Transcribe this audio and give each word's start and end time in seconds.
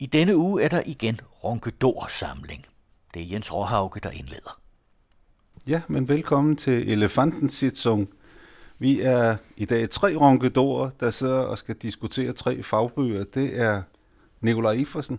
I 0.00 0.06
denne 0.06 0.36
uge 0.36 0.62
er 0.62 0.68
der 0.68 0.82
igen 0.86 1.20
Ronkedor-samling. 1.44 2.66
Det 3.14 3.22
er 3.22 3.26
Jens 3.26 3.54
Råhauke, 3.54 4.00
der 4.00 4.10
indleder. 4.10 4.60
Ja, 5.68 5.82
men 5.88 6.08
velkommen 6.08 6.56
til 6.56 6.90
Elefanten 6.90 7.50
Sitzung. 7.50 8.08
Vi 8.78 9.00
er 9.00 9.36
i 9.56 9.64
dag 9.64 9.90
tre 9.90 10.16
ronkedorer, 10.16 10.90
der 11.00 11.10
sidder 11.10 11.38
og 11.38 11.58
skal 11.58 11.74
diskutere 11.74 12.32
tre 12.32 12.62
fagbøger. 12.62 13.24
Det 13.24 13.60
er 13.60 13.82
Nikolaj 14.40 14.72
Ifersen. 14.72 15.18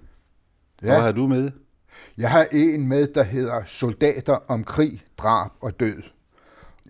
Ja. 0.82 0.88
Hvad 0.88 1.02
har 1.02 1.12
du 1.12 1.28
med? 1.28 1.52
Jeg 2.18 2.32
har 2.32 2.48
en 2.52 2.88
med, 2.88 3.14
der 3.14 3.24
hedder 3.24 3.66
Soldater 3.66 4.38
om 4.48 4.64
krig, 4.64 5.04
drab 5.18 5.52
og 5.62 5.80
død. 5.80 6.02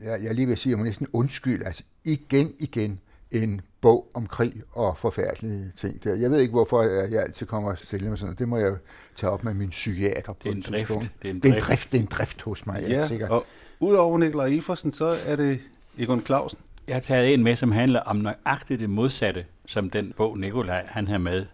Jeg, 0.03 0.19
jeg 0.23 0.35
lige 0.35 0.47
vil 0.47 0.57
sige, 0.57 0.71
at 0.71 0.71
jeg 0.71 0.77
må 0.77 0.85
næsten 0.85 1.07
undskylde, 1.13 1.65
altså 1.65 1.83
igen, 2.03 2.53
igen 2.59 2.99
en 3.31 3.61
bog 3.81 4.11
om 4.13 4.27
krig 4.27 4.53
og 4.71 4.97
forfærdelige 4.97 5.71
ting 5.77 6.03
der. 6.03 6.15
Jeg 6.15 6.31
ved 6.31 6.39
ikke, 6.39 6.51
hvorfor 6.51 6.81
jeg 6.83 7.21
altid 7.21 7.45
kommer 7.45 7.71
og 7.71 7.77
stille 7.77 8.09
med 8.09 8.17
sådan 8.17 8.35
Det 8.35 8.47
må 8.47 8.57
jeg 8.57 8.77
tage 9.15 9.31
op 9.31 9.43
med 9.43 9.53
min 9.53 9.69
psykiater 9.69 10.33
på 10.33 10.39
det 10.43 10.49
er 10.49 10.55
en, 10.55 10.61
drift. 10.61 10.89
Det 10.89 11.29
er 11.29 11.29
en, 11.29 11.39
det 11.39 11.51
er 11.51 11.55
en 11.55 11.61
drift. 11.61 11.91
Det 11.91 11.97
er 11.97 12.01
en 12.01 12.09
drift 12.11 12.41
hos 12.41 12.65
mig, 12.65 12.85
ja, 12.87 13.07
sikkert. 13.07 13.29
og 13.29 13.45
udover 13.79 14.17
Nikolaj 14.17 14.47
Ifersen, 14.47 14.93
så 14.93 15.13
er 15.25 15.35
det 15.35 15.59
Egon 15.97 16.25
Clausen. 16.25 16.59
Jeg 16.87 16.95
har 16.95 17.01
taget 17.01 17.33
en 17.33 17.43
med, 17.43 17.55
som 17.55 17.71
handler 17.71 17.99
om 17.99 18.15
nøjagtigt 18.15 18.79
det 18.79 18.89
modsatte, 18.89 19.45
som 19.65 19.89
den 19.89 20.13
bog 20.17 20.37
Nikolaj 20.37 20.85
han 20.87 21.07
har 21.07 21.17
med. 21.17 21.45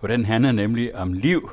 For 0.00 0.06
den 0.06 0.24
handler 0.24 0.52
nemlig 0.52 0.96
om 0.96 1.12
liv, 1.12 1.50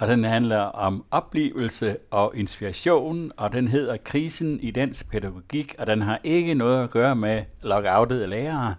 og 0.00 0.08
den 0.08 0.24
handler 0.24 0.58
om 0.58 1.04
oplevelse 1.10 1.96
og 2.10 2.32
inspiration, 2.36 3.32
og 3.36 3.52
den 3.52 3.68
hedder 3.68 3.96
Krisen 3.96 4.60
i 4.60 4.70
dansk 4.70 5.10
pædagogik, 5.10 5.74
og 5.78 5.86
den 5.86 6.02
har 6.02 6.20
ikke 6.24 6.54
noget 6.54 6.84
at 6.84 6.90
gøre 6.90 7.16
med 7.16 7.42
lockoutede 7.62 8.26
lærere, 8.26 8.74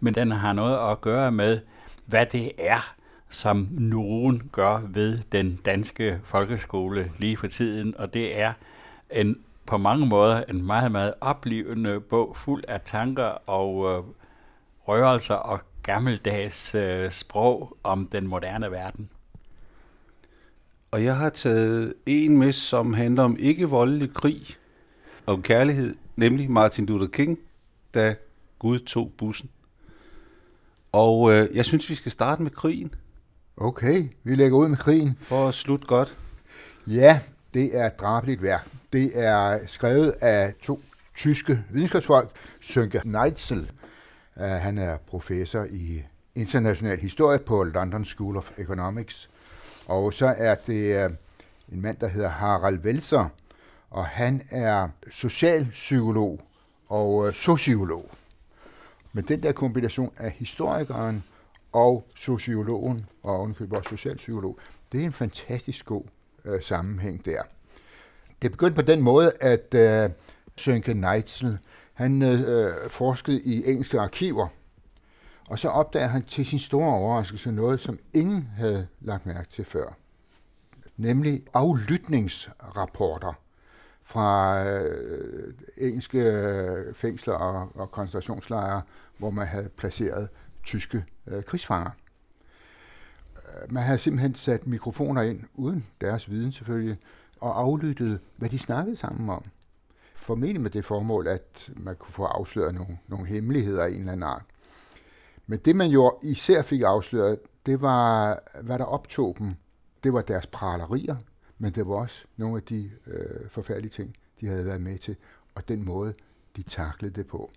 men 0.00 0.14
den 0.14 0.30
har 0.30 0.52
noget 0.52 0.92
at 0.92 1.00
gøre 1.00 1.32
med, 1.32 1.60
hvad 2.06 2.26
det 2.26 2.52
er, 2.58 2.94
som 3.30 3.68
nogen 3.70 4.50
gør 4.52 4.80
ved 4.88 5.18
den 5.32 5.60
danske 5.64 6.20
folkeskole 6.24 7.12
lige 7.18 7.36
for 7.36 7.46
tiden, 7.46 7.94
og 7.98 8.14
det 8.14 8.40
er 8.40 8.52
en 9.10 9.36
på 9.66 9.78
mange 9.78 10.06
måder 10.06 10.44
en 10.48 10.66
meget, 10.66 10.92
meget 10.92 11.14
oplevende 11.20 12.00
bog, 12.00 12.36
fuld 12.36 12.64
af 12.68 12.80
tanker 12.84 13.50
og 13.50 13.92
øh, 13.92 14.04
rørelser 14.88 15.34
og 15.34 15.60
gammeldags 15.82 16.74
øh, 16.74 17.10
sprog 17.10 17.76
om 17.82 18.08
den 18.12 18.26
moderne 18.26 18.70
verden. 18.70 19.10
Og 20.90 21.04
jeg 21.04 21.16
har 21.16 21.28
taget 21.28 21.94
en 22.06 22.38
med, 22.38 22.52
som 22.52 22.92
handler 22.92 23.22
om 23.22 23.36
ikke-voldelig 23.38 24.14
krig 24.14 24.56
og 25.26 25.42
kærlighed, 25.42 25.94
nemlig 26.16 26.50
Martin 26.50 26.86
Luther 26.86 27.06
King, 27.06 27.38
da 27.94 28.14
Gud 28.58 28.78
tog 28.78 29.12
bussen. 29.18 29.50
Og 30.92 31.32
øh, 31.32 31.56
jeg 31.56 31.64
synes, 31.64 31.90
vi 31.90 31.94
skal 31.94 32.12
starte 32.12 32.42
med 32.42 32.50
krigen. 32.50 32.94
Okay, 33.56 34.08
vi 34.24 34.34
lægger 34.34 34.58
ud 34.58 34.68
med 34.68 34.76
krigen. 34.76 35.18
For 35.22 35.48
at 35.48 35.54
slutte 35.54 35.86
godt. 35.86 36.16
Ja, 36.86 37.20
det 37.54 37.78
er 37.78 37.86
et 37.86 38.00
drabeligt 38.00 38.42
værk. 38.42 38.68
Det 38.92 39.10
er 39.14 39.58
skrevet 39.66 40.10
af 40.20 40.54
to 40.62 40.82
tyske 41.16 41.64
videnskabsfolk, 41.70 42.30
Sönke 42.62 43.00
Neitzel. 43.04 43.70
Uh, 44.36 44.42
han 44.42 44.78
er 44.78 44.96
professor 44.96 45.66
i 45.70 46.02
international 46.34 46.98
historie 46.98 47.38
på 47.38 47.64
London 47.64 48.04
School 48.04 48.36
of 48.36 48.50
Economics. 48.58 49.29
Og 49.90 50.14
så 50.14 50.26
er 50.26 50.54
det 50.54 51.04
øh, 51.04 51.10
en 51.72 51.80
mand, 51.80 51.96
der 51.96 52.08
hedder 52.08 52.28
Harald 52.28 52.78
Velser, 52.78 53.28
og 53.90 54.06
han 54.06 54.42
er 54.50 54.88
socialpsykolog 55.10 56.40
og 56.88 57.26
øh, 57.26 57.34
sociolog. 57.34 58.10
Men 59.12 59.24
den 59.24 59.42
der 59.42 59.52
kombination 59.52 60.12
af 60.16 60.30
historikeren 60.30 61.24
og 61.72 62.04
sociologen, 62.14 63.06
og 63.22 63.36
ovenkøber 63.36 63.76
og 63.76 63.84
socialpsykolog, 63.84 64.58
det 64.92 65.00
er 65.00 65.04
en 65.04 65.12
fantastisk 65.12 65.86
god 65.86 66.04
øh, 66.44 66.62
sammenhæng 66.62 67.24
der. 67.24 67.42
Det 68.42 68.50
begyndte 68.50 68.74
på 68.74 68.82
den 68.82 69.02
måde, 69.02 69.32
at 69.40 69.74
øh, 69.74 70.10
Sønke 70.56 70.94
Neitzel, 70.94 71.58
han 71.94 72.22
øh, 72.22 72.40
øh, 72.40 72.90
forskede 72.90 73.40
i 73.40 73.70
engelske 73.70 74.00
arkiver, 74.00 74.48
og 75.50 75.58
så 75.58 75.68
opdager 75.68 76.06
han 76.06 76.22
til 76.22 76.46
sin 76.46 76.58
store 76.58 76.94
overraskelse 76.94 77.52
noget, 77.52 77.80
som 77.80 77.98
ingen 78.14 78.48
havde 78.56 78.86
lagt 79.00 79.26
mærke 79.26 79.48
til 79.50 79.64
før. 79.64 79.96
Nemlig 80.96 81.42
aflytningsrapporter 81.54 83.32
fra 84.02 84.64
øh, 84.68 85.54
engelske 85.76 86.18
øh, 86.18 86.94
fængsler 86.94 87.34
og, 87.34 87.68
og 87.74 87.90
koncentrationslejre, 87.90 88.82
hvor 89.18 89.30
man 89.30 89.46
havde 89.46 89.68
placeret 89.68 90.28
tyske 90.64 91.04
øh, 91.26 91.42
krigsfanger. 91.42 91.90
Øh, 93.36 93.72
man 93.72 93.82
havde 93.82 93.98
simpelthen 93.98 94.34
sat 94.34 94.66
mikrofoner 94.66 95.22
ind, 95.22 95.40
uden 95.54 95.86
deres 96.00 96.30
viden 96.30 96.52
selvfølgelig, 96.52 96.98
og 97.40 97.60
aflyttet, 97.60 98.20
hvad 98.36 98.48
de 98.48 98.58
snakkede 98.58 98.96
sammen 98.96 99.30
om. 99.30 99.44
Formentlig 100.14 100.60
med 100.60 100.70
det 100.70 100.84
formål, 100.84 101.26
at 101.26 101.70
man 101.76 101.96
kunne 101.96 102.12
få 102.12 102.24
afsløret 102.24 102.74
nogle, 102.74 102.98
nogle 103.08 103.26
hemmeligheder 103.26 103.84
af 103.84 103.88
en 103.88 103.98
eller 103.98 104.12
anden 104.12 104.28
art. 104.28 104.44
Men 105.50 105.58
det, 105.58 105.76
man 105.76 105.90
jo 105.90 106.18
især 106.22 106.62
fik 106.62 106.82
afsløret, 106.82 107.38
det 107.66 107.80
var, 107.80 108.38
hvad 108.62 108.78
der 108.78 108.84
optog 108.84 109.36
dem. 109.38 109.54
Det 110.04 110.12
var 110.12 110.22
deres 110.22 110.46
pralerier, 110.46 111.16
men 111.58 111.72
det 111.72 111.86
var 111.86 111.94
også 111.94 112.24
nogle 112.36 112.56
af 112.56 112.62
de 112.62 112.90
øh, 113.06 113.48
forfærdelige 113.48 113.90
ting, 113.90 114.16
de 114.40 114.46
havde 114.46 114.64
været 114.64 114.80
med 114.80 114.98
til, 114.98 115.16
og 115.54 115.68
den 115.68 115.84
måde, 115.84 116.14
de 116.56 116.62
taklede 116.62 117.14
det 117.14 117.26
på. 117.26 117.50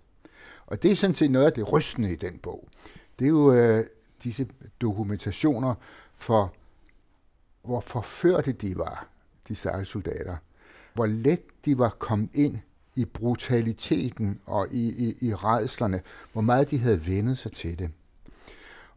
Og 0.66 0.82
det 0.82 0.90
er 0.90 0.96
sådan 0.96 1.14
set 1.14 1.30
noget 1.30 1.46
af 1.46 1.52
det 1.52 1.72
rystende 1.72 2.12
i 2.12 2.16
den 2.16 2.38
bog. 2.38 2.68
Det 3.18 3.24
er 3.24 3.28
jo 3.28 3.52
øh, 3.52 3.84
disse 4.24 4.48
dokumentationer 4.80 5.74
for, 6.14 6.54
hvor 7.62 7.80
forførte 7.80 8.52
de 8.52 8.78
var 8.78 9.08
de 9.48 9.54
stakkels 9.54 9.88
soldater. 9.88 10.36
Hvor 10.94 11.06
let 11.06 11.42
de 11.64 11.78
var 11.78 11.88
kommet 11.88 12.30
ind 12.34 12.58
i 12.96 13.04
brutaliteten 13.04 14.40
og 14.46 14.68
i, 14.70 15.08
i, 15.08 15.28
i 15.28 15.34
redslerne, 15.34 16.00
hvor 16.32 16.42
meget 16.42 16.70
de 16.70 16.78
havde 16.78 17.06
vendet 17.06 17.38
sig 17.38 17.52
til 17.52 17.78
det. 17.78 17.90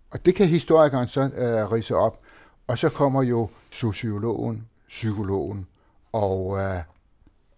Og 0.10 0.26
det 0.26 0.36
kan 0.36 0.48
historikeren 0.48 1.08
så 1.08 1.22
øh, 1.22 1.72
rise 1.72 1.96
op, 1.96 2.20
og 2.68 2.80
så 2.80 2.90
kommer 2.90 3.24
jo 3.24 3.50
sociologen, 3.70 4.68
psykologen 4.88 5.68
og, 6.12 6.60
øh, 6.60 6.82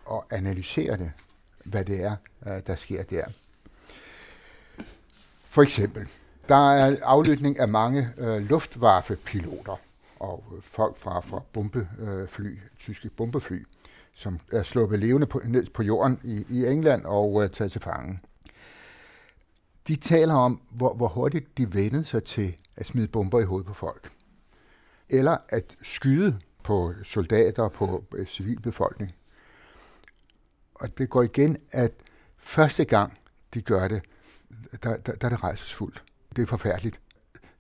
og 0.06 0.26
analyserer 0.32 0.96
det, 0.96 1.12
hvad 1.64 1.86
det 1.86 2.04
er, 2.04 2.16
øh, 2.48 2.62
der 2.68 2.76
sker 2.76 3.04
der. 3.04 3.24
For 5.50 5.62
eksempel, 5.62 6.08
der 6.50 6.72
er 6.72 6.98
aflytning 7.04 7.60
af 7.60 7.68
mange 7.68 8.10
øh, 8.18 8.36
uh, 8.36 8.50
luftwaffepiloter 8.50 9.76
og 10.20 10.44
øh, 10.56 10.62
folk 10.62 10.98
fra, 10.98 11.20
fra 11.20 11.42
bombefly, 11.54 12.48
øh, 12.48 12.58
tyske 12.80 13.10
bombefly, 13.10 13.66
som 14.20 14.40
er 14.52 14.64
sluppet 14.64 15.00
levende 15.00 15.28
på, 15.28 15.42
ned 15.46 15.66
på 15.74 15.84
jorden 15.84 16.20
i, 16.24 16.46
i 16.50 16.66
England 16.66 17.06
og 17.06 17.44
øh, 17.44 17.50
taget 17.50 17.72
til 17.72 17.82
fange. 17.82 18.20
De 19.88 19.96
taler 19.96 20.34
om, 20.34 20.62
hvor, 20.72 20.94
hvor 20.94 21.08
hurtigt 21.08 21.58
de 21.58 21.74
vendede 21.74 22.06
sig 22.06 22.24
til 22.24 22.56
at 22.76 22.86
smide 22.86 23.08
bomber 23.08 23.40
i 23.40 23.44
hovedet 23.44 23.68
på 23.68 23.74
folk. 23.74 24.12
Eller 25.10 25.38
at 25.50 25.78
skyde 25.82 26.40
på 26.64 26.94
soldater 27.04 27.64
og 27.64 27.72
på 27.72 28.04
øh, 28.16 28.28
civilbefolkning. 28.28 29.16
Og 30.76 30.98
det 30.98 31.10
går 31.10 31.24
igen, 31.24 31.58
at 31.72 31.92
første 32.38 32.86
gang 32.86 33.18
de 33.54 33.62
gør 33.62 33.88
det, 33.88 34.02
der, 34.84 34.98
der, 34.98 35.14
der 35.14 35.28
er 35.28 35.30
det 35.30 35.44
rejsesfuldt. 35.44 36.04
Det 36.36 36.42
er 36.42 36.46
forfærdeligt. 36.46 37.00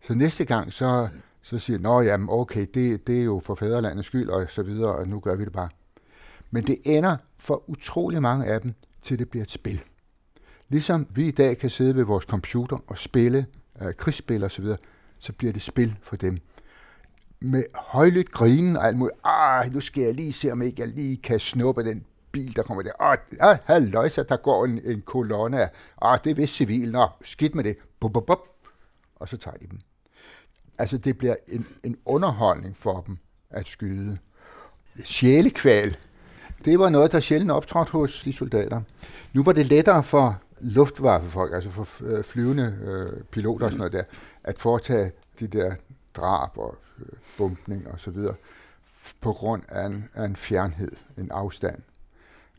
Så 0.07 0.13
næste 0.13 0.45
gang, 0.45 0.73
så 0.73 1.09
så 1.41 1.59
siger 1.59 1.79
nå 1.79 2.01
jamen 2.01 2.27
okay, 2.31 2.67
det, 2.73 3.07
det 3.07 3.19
er 3.19 3.23
jo 3.23 3.41
for 3.45 3.55
fædrelandets 3.55 4.07
skyld 4.07 4.29
og 4.29 4.49
så 4.49 4.63
videre, 4.63 4.95
og 4.95 5.07
nu 5.07 5.19
gør 5.19 5.35
vi 5.35 5.45
det 5.45 5.53
bare. 5.53 5.69
Men 6.51 6.67
det 6.67 6.77
ender 6.83 7.17
for 7.37 7.69
utrolig 7.69 8.21
mange 8.21 8.45
af 8.45 8.61
dem, 8.61 8.73
til 9.01 9.19
det 9.19 9.29
bliver 9.29 9.43
et 9.43 9.51
spil. 9.51 9.81
Ligesom 10.69 11.07
vi 11.09 11.27
i 11.27 11.31
dag 11.31 11.57
kan 11.57 11.69
sidde 11.69 11.95
ved 11.95 12.03
vores 12.03 12.25
computer 12.25 12.77
og 12.87 12.97
spille 12.97 13.45
øh, 13.81 13.93
krigsspil 13.93 14.43
og 14.43 14.51
så 14.51 14.61
videre, 14.61 14.77
så 15.19 15.33
bliver 15.33 15.53
det 15.53 15.61
spil 15.61 15.97
for 16.01 16.15
dem. 16.15 16.37
Med 17.41 17.63
højlydt 17.75 18.31
grinen 18.31 18.75
og 18.75 18.87
alt 18.87 18.97
muligt. 18.97 19.17
Ah, 19.23 19.73
nu 19.73 19.79
skal 19.79 20.03
jeg 20.03 20.13
lige 20.13 20.33
se, 20.33 20.51
om 20.51 20.61
ikke 20.61 20.81
jeg 20.81 20.87
lige 20.87 21.17
kan 21.17 21.39
snuppe 21.39 21.83
den 21.83 22.05
bil, 22.31 22.55
der 22.55 22.63
kommer 22.63 22.83
der. 22.83 22.91
Ah, 22.99 23.17
ah 23.39 23.57
halløjsa, 23.65 24.23
der 24.23 24.37
går 24.37 24.65
en, 24.65 24.81
en 24.83 25.01
kolonne 25.01 25.61
af. 25.61 25.69
Ah, 26.01 26.19
det 26.23 26.29
er 26.31 26.35
vist 26.35 26.55
civil. 26.55 26.91
Nå, 26.91 27.07
skidt 27.23 27.55
med 27.55 27.63
det. 27.63 27.77
Bup, 27.99 28.13
bup, 28.13 28.25
bup. 28.25 28.39
Og 29.15 29.29
så 29.29 29.37
tager 29.37 29.57
de 29.57 29.67
dem. 29.67 29.79
Altså, 30.77 30.97
det 30.97 31.17
bliver 31.17 31.35
en, 31.47 31.67
en 31.83 31.97
underholdning 32.05 32.77
for 32.77 33.01
dem 33.01 33.17
at 33.49 33.67
skyde. 33.67 34.17
Sjælekval, 35.03 35.97
det 36.65 36.79
var 36.79 36.89
noget, 36.89 37.11
der 37.11 37.19
sjældent 37.19 37.51
optrådte 37.51 37.91
hos 37.91 38.21
de 38.23 38.33
soldater. 38.33 38.81
Nu 39.33 39.43
var 39.43 39.51
det 39.51 39.65
lettere 39.65 40.03
for 40.03 40.41
luftvaffefolk, 40.61 41.53
altså 41.53 41.69
for 41.69 41.87
øh, 42.03 42.23
flyvende 42.23 42.79
øh, 42.83 43.23
piloter 43.23 43.65
og 43.65 43.71
sådan 43.71 43.77
noget 43.77 43.93
der, 43.93 44.03
at 44.43 44.59
foretage 44.59 45.11
de 45.39 45.47
der 45.47 45.75
drab 46.15 46.57
og 46.57 46.75
øh, 46.99 47.05
bumpning 47.37 47.87
og 47.87 47.99
så 47.99 48.11
videre, 48.11 48.35
på 49.21 49.33
grund 49.33 49.63
af 49.69 49.85
en, 49.85 50.09
af 50.13 50.25
en 50.25 50.35
fjernhed, 50.35 50.91
en 51.17 51.31
afstand. 51.31 51.81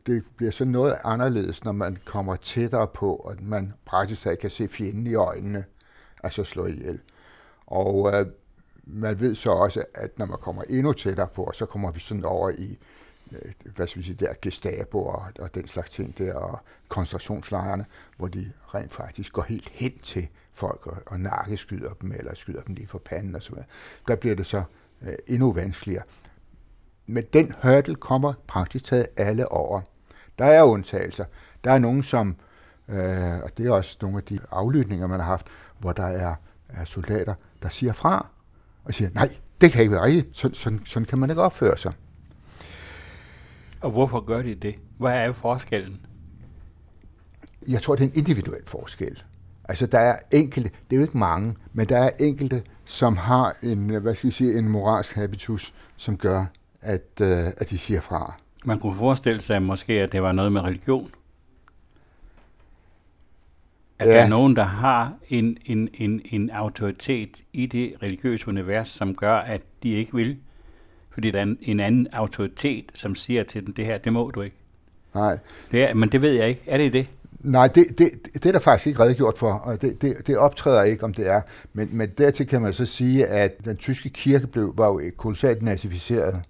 Det 0.07 0.25
bliver 0.37 0.53
så 0.53 0.65
noget 0.65 0.97
anderledes, 1.05 1.65
når 1.65 1.73
man 1.73 1.99
kommer 2.05 2.37
tættere 2.37 2.87
på, 2.87 3.15
og 3.15 3.37
man 3.43 3.73
praktisk 3.87 4.23
talt 4.23 4.39
kan 4.39 4.51
se 4.51 4.69
fjenden 4.69 5.07
i 5.07 5.15
øjnene, 5.15 5.65
altså 6.23 6.45
slå 6.45 6.67
ihjel. 6.67 7.01
Og 7.67 8.13
øh, 8.15 8.27
man 8.85 9.21
ved 9.21 9.35
så 9.35 9.51
også, 9.51 9.85
at 9.95 10.19
når 10.19 10.27
man 10.27 10.39
kommer 10.41 10.63
endnu 10.63 10.93
tættere 10.93 11.29
på, 11.35 11.51
så 11.55 11.67
kommer 11.67 11.91
vi 11.91 12.01
sådan 12.01 12.25
over 12.25 12.51
i 12.51 12.79
Øh, 13.33 13.53
hvad 13.75 13.87
skal 13.87 14.03
vi 14.03 14.07
sige, 14.07 14.17
der 14.17 14.33
Gestapo 14.43 15.05
og, 15.05 15.25
og 15.39 15.55
den 15.55 15.69
slags 15.69 15.91
ting 15.91 16.19
der, 16.19 16.35
og 16.35 16.59
koncentrationslejrene, 16.89 17.85
hvor 18.17 18.29
de 18.29 18.53
rent 18.75 18.93
faktisk 18.93 19.33
går 19.33 19.43
helt 19.43 19.69
hen 19.69 19.99
til 19.99 20.29
folk 20.53 20.87
og, 20.87 20.97
og 21.07 21.21
nakkeskyder 21.21 21.93
dem, 21.93 22.13
eller 22.13 22.35
skyder 22.35 22.63
dem 22.63 22.75
lige 22.75 22.87
for 22.87 22.99
panden 22.99 23.35
og 23.35 23.43
så 23.43 23.51
videre. 23.51 23.67
Der 24.09 24.17
bliver 24.17 24.35
det 24.35 24.47
så 24.47 24.63
øh, 25.03 25.15
endnu 25.27 25.53
vanskeligere. 25.53 26.03
Men 27.07 27.25
den 27.33 27.55
hurdle 27.63 27.95
kommer 27.95 28.33
praktisk 28.47 28.85
taget 28.85 29.07
alle 29.17 29.53
over. 29.53 29.81
Der 30.39 30.45
er 30.45 30.63
undtagelser. 30.63 31.25
Der 31.65 31.73
er 31.73 31.79
nogen, 31.79 32.03
som, 32.03 32.37
øh, 32.89 33.41
og 33.43 33.59
det 33.59 33.67
er 33.67 33.73
også 33.73 33.99
nogle 34.03 34.17
af 34.17 34.25
de 34.25 34.39
aflytninger, 34.51 35.07
man 35.07 35.21
har 35.21 35.27
haft, 35.27 35.47
hvor 35.79 35.93
der 35.93 36.07
er, 36.07 36.35
er 36.69 36.85
soldater, 36.85 37.35
der 37.63 37.69
siger 37.69 37.93
fra, 37.93 38.27
og 38.85 38.95
siger, 38.95 39.11
nej, 39.11 39.29
det 39.61 39.73
kan 39.73 39.81
ikke 39.81 39.93
være 39.93 40.03
rigtigt, 40.03 40.37
sådan, 40.37 40.55
sådan, 40.55 40.81
sådan 40.85 41.07
kan 41.07 41.19
man 41.19 41.31
ikke 41.31 41.43
opføre 41.43 41.79
sig. 41.79 41.93
Og 43.81 43.91
hvorfor 43.91 44.21
gør 44.21 44.43
de 44.43 44.55
det? 44.55 44.75
Hvad 44.99 45.13
er 45.13 45.33
forskellen? 45.33 46.07
Jeg 47.69 47.83
tror, 47.83 47.97
det 47.97 48.05
er 48.05 48.09
en 48.09 48.17
individuel 48.17 48.63
forskel. 48.67 49.23
Altså, 49.65 49.87
der 49.87 49.99
er 49.99 50.19
enkelte, 50.33 50.71
det 50.91 50.97
er 50.97 51.01
jo 51.01 51.03
ikke 51.03 51.19
mange, 51.19 51.57
men 51.73 51.89
der 51.89 51.99
er 51.99 52.11
enkelte, 52.21 52.63
som 52.85 53.17
har 53.17 53.57
en, 53.63 53.89
hvad 53.89 54.15
skal 54.15 54.29
jeg 54.29 54.35
sige, 54.35 54.59
en 54.59 54.69
moralsk 54.69 55.13
habitus, 55.13 55.75
som 55.97 56.17
gør, 56.17 56.47
at, 56.81 57.21
øh, 57.21 57.47
at 57.47 57.71
de 57.71 57.79
siger 57.79 58.01
fra. 58.01 58.35
Man 58.65 58.79
kunne 58.79 58.97
forestille 58.97 59.41
sig 59.41 59.63
måske, 59.63 59.93
at 59.93 60.13
det 60.13 60.23
var 60.23 60.33
noget 60.33 60.53
med 60.53 60.61
religion. 60.61 61.11
At 63.99 64.09
ja. 64.09 64.13
der 64.13 64.21
er 64.25 64.29
nogen, 64.29 64.57
der 64.57 64.63
har 64.63 65.15
en, 65.29 65.57
en, 65.65 65.89
en, 65.95 66.21
en 66.25 66.51
autoritet 66.51 67.43
i 67.53 67.67
det 67.67 67.95
religiøse 68.03 68.49
univers, 68.49 68.89
som 68.89 69.15
gør, 69.15 69.35
at 69.35 69.63
de 69.83 69.89
ikke 69.91 70.15
vil. 70.15 70.39
Fordi 71.13 71.31
der 71.31 71.39
er 71.39 71.43
en, 71.43 71.59
en 71.63 71.81
anden 71.81 72.07
autoritet, 72.13 72.85
som 72.95 73.15
siger 73.15 73.43
til 73.43 73.67
dem, 73.67 73.75
det 73.75 73.85
her, 73.85 73.99
det 73.99 74.13
må 74.13 74.31
du 74.31 74.41
ikke. 74.43 74.57
Nej. 75.15 75.39
Det 75.73 75.83
er, 75.85 75.95
men 75.95 76.09
det 76.09 76.23
ved 76.23 76.33
jeg 76.33 76.49
ikke. 76.49 76.63
Er 76.67 76.79
det 76.79 76.93
det? 76.93 77.07
Nej, 77.41 77.67
det, 77.67 77.85
det, 77.99 78.11
det 78.35 78.47
er 78.47 78.53
der 78.53 78.59
faktisk 78.59 78.87
ikke 78.87 79.01
redegjort 79.03 79.39
for, 79.39 79.53
og 79.53 79.83
det, 79.83 80.03
det, 80.03 80.27
det 80.27 80.39
optræder 80.39 80.83
ikke, 80.83 81.05
om 81.05 81.15
det 81.15 81.29
er. 81.29 81.41
Men, 81.73 81.89
men 81.93 82.09
dertil 82.19 82.47
kan 82.47 82.63
man 82.63 82.73
så 82.75 82.87
sige, 82.87 83.27
at 83.27 83.65
den 83.65 83.77
tyske 83.77 84.09
kirke 84.09 84.47
blev, 84.47 84.75
var 84.77 84.87
jo 84.87 85.01
kolossalt 85.17 85.63
nazificeret. 85.63 86.41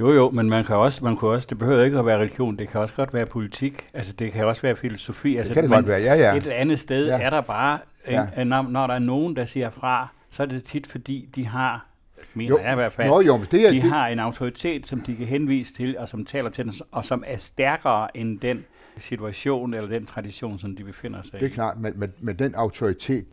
Jo, 0.00 0.12
jo, 0.12 0.30
men 0.30 0.48
man 0.50 0.64
kan 0.64 0.76
også, 0.76 1.04
man 1.04 1.16
kan 1.16 1.28
også, 1.28 1.46
det 1.50 1.58
behøver 1.58 1.84
ikke 1.84 1.98
at 1.98 2.06
være 2.06 2.18
religion, 2.18 2.56
det 2.56 2.68
kan 2.68 2.80
også 2.80 2.94
godt 2.94 3.14
være 3.14 3.26
politik, 3.26 3.86
altså 3.94 4.12
det 4.12 4.32
kan 4.32 4.44
også 4.46 4.62
være 4.62 4.76
filosofi. 4.76 5.36
Altså, 5.36 5.48
det 5.48 5.54
kan 5.54 5.64
det 5.64 5.70
godt 5.72 5.86
være, 5.86 6.00
ja, 6.00 6.14
ja. 6.14 6.36
Et 6.36 6.46
andet 6.46 6.78
sted 6.80 7.06
Ja. 7.06 7.20
er 7.20 7.30
der 7.30 7.40
bare, 7.40 7.78
Ja. 8.08 8.26
ja. 8.36 8.44
når, 8.44 8.62
når 8.62 8.86
der 8.86 8.94
er 8.94 8.98
nogen, 8.98 9.36
der 9.36 9.44
siger 9.44 9.70
fra, 9.70 10.08
så 10.30 10.42
er 10.42 10.46
det 10.46 10.64
tit 10.64 10.86
fordi, 10.86 11.28
de 11.34 11.46
har, 11.46 11.86
mener 12.34 12.48
Jo, 12.50 12.58
jeg 12.58 12.72
i 12.72 12.74
hvert 12.74 12.92
fald, 12.92 13.08
Nå, 13.08 13.20
jo, 13.20 13.36
men 13.36 13.46
det 13.50 13.66
er- 13.66 13.70
de 13.70 13.74
det- 13.76 13.82
har 13.90 14.08
en 14.08 14.18
autoritet, 14.18 14.86
som 14.86 15.00
de 15.00 15.16
kan 15.16 15.26
henvise 15.26 15.74
til, 15.74 15.98
og 15.98 16.08
som 16.08 16.24
taler 16.24 16.50
til 16.50 16.64
den, 16.64 16.72
og 16.92 17.04
som 17.04 17.24
er 17.26 17.36
stærkere 17.36 18.16
end 18.16 18.40
den 18.40 18.64
situation 18.98 19.74
eller 19.74 19.88
den 19.90 20.06
tradition, 20.06 20.58
som 20.58 20.76
de 20.76 20.84
befinder 20.84 21.22
sig 21.22 21.32
Det 21.32 21.42
er 21.42 21.46
i. 21.46 21.48
klart, 21.50 21.80
men, 21.80 21.92
men, 21.96 22.12
men 22.20 22.38
den 22.38 22.54
autoritet, 22.54 23.26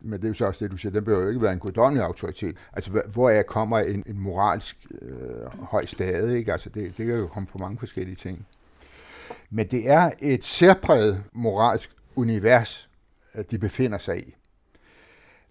men 0.00 0.12
det 0.12 0.24
er 0.24 0.28
jo 0.28 0.34
så 0.34 0.46
også 0.46 0.64
det, 0.64 0.72
du 0.72 0.76
siger, 0.76 0.92
den 0.92 1.04
behøver 1.04 1.22
jo 1.22 1.28
ikke 1.28 1.42
være 1.42 1.52
en 1.52 1.58
guddommelig 1.58 2.04
autoritet. 2.04 2.56
Altså, 2.72 3.02
hvor- 3.12 3.30
er 3.30 3.42
kommer 3.42 3.78
en, 3.78 4.02
en 4.06 4.18
moralsk 4.18 4.76
øh, 5.02 5.62
høj 5.62 5.84
stade, 5.84 6.38
ikke? 6.38 6.52
Altså, 6.52 6.68
det, 6.70 6.82
det 6.96 7.06
kan 7.06 7.14
jo 7.14 7.26
komme 7.26 7.46
på 7.46 7.58
mange 7.58 7.78
forskellige 7.78 8.16
ting. 8.16 8.46
Men 9.50 9.66
det 9.66 9.90
er 9.90 10.10
et 10.22 10.44
særpræget 10.44 11.22
moralsk 11.32 11.90
univers, 12.16 12.88
de 13.50 13.58
befinder 13.58 13.98
sig 13.98 14.18
i. 14.28 14.34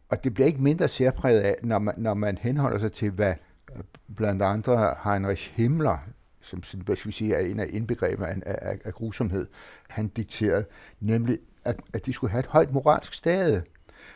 Og 0.10 0.24
det 0.24 0.34
bliver 0.34 0.48
ikke 0.48 0.62
mindre 0.62 0.88
særpræget 0.88 1.40
af, 1.40 1.56
når 1.64 1.80
man, 1.80 1.94
når 1.98 2.14
man 2.14 2.38
henholder 2.38 2.80
sig 2.80 2.92
til, 2.92 3.12
hvad 3.12 3.34
øh, 3.76 3.84
blandt 4.16 4.42
andre 4.42 4.96
Heinrich 5.04 5.52
Himmler, 5.56 5.98
som 6.42 6.62
hvad 6.86 6.96
skal 6.96 7.08
vi 7.08 7.14
sige, 7.14 7.36
er 7.36 7.40
en 7.40 7.60
af 7.60 7.68
indbegreberne 7.70 8.48
af, 8.48 8.72
af, 8.72 8.80
af 8.86 8.94
grusomhed, 8.94 9.48
han 9.90 10.08
dikterede, 10.08 10.66
nemlig 11.00 11.38
at, 11.66 11.80
at 11.94 12.06
de 12.06 12.14
skulle 12.14 12.32
have 12.32 12.40
et 12.40 12.48
højt 12.48 12.72
moralsk 12.72 13.14
stade. 13.14 13.64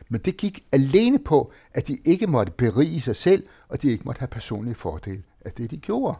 Men 0.09 0.21
det 0.21 0.37
gik 0.37 0.65
alene 0.71 1.19
på, 1.19 1.51
at 1.73 1.87
de 1.87 1.97
ikke 2.05 2.27
måtte 2.27 2.51
berige 2.51 3.01
sig 3.01 3.15
selv, 3.15 3.47
og 3.69 3.81
de 3.81 3.91
ikke 3.91 4.03
måtte 4.05 4.19
have 4.19 4.27
personlige 4.27 4.75
fordele 4.75 5.23
af 5.45 5.51
det, 5.51 5.71
de 5.71 5.77
gjorde. 5.77 6.17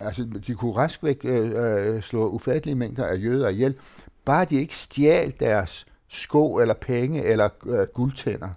Altså, 0.00 0.24
de 0.46 0.54
kunne 0.54 0.72
rask 0.72 1.02
væk 1.02 1.20
øh, 1.24 1.94
øh, 1.96 2.02
slå 2.02 2.28
ufattelige 2.28 2.74
mængder 2.74 3.06
af 3.06 3.16
jøder 3.16 3.48
ihjel, 3.48 3.78
bare 4.24 4.44
de 4.44 4.56
ikke 4.56 4.76
stjal 4.76 5.34
deres 5.40 5.86
sko 6.14 6.56
eller 6.56 6.74
penge 6.74 7.22
eller 7.22 7.48
øh, 7.66 7.86
guldtænder. 7.94 8.48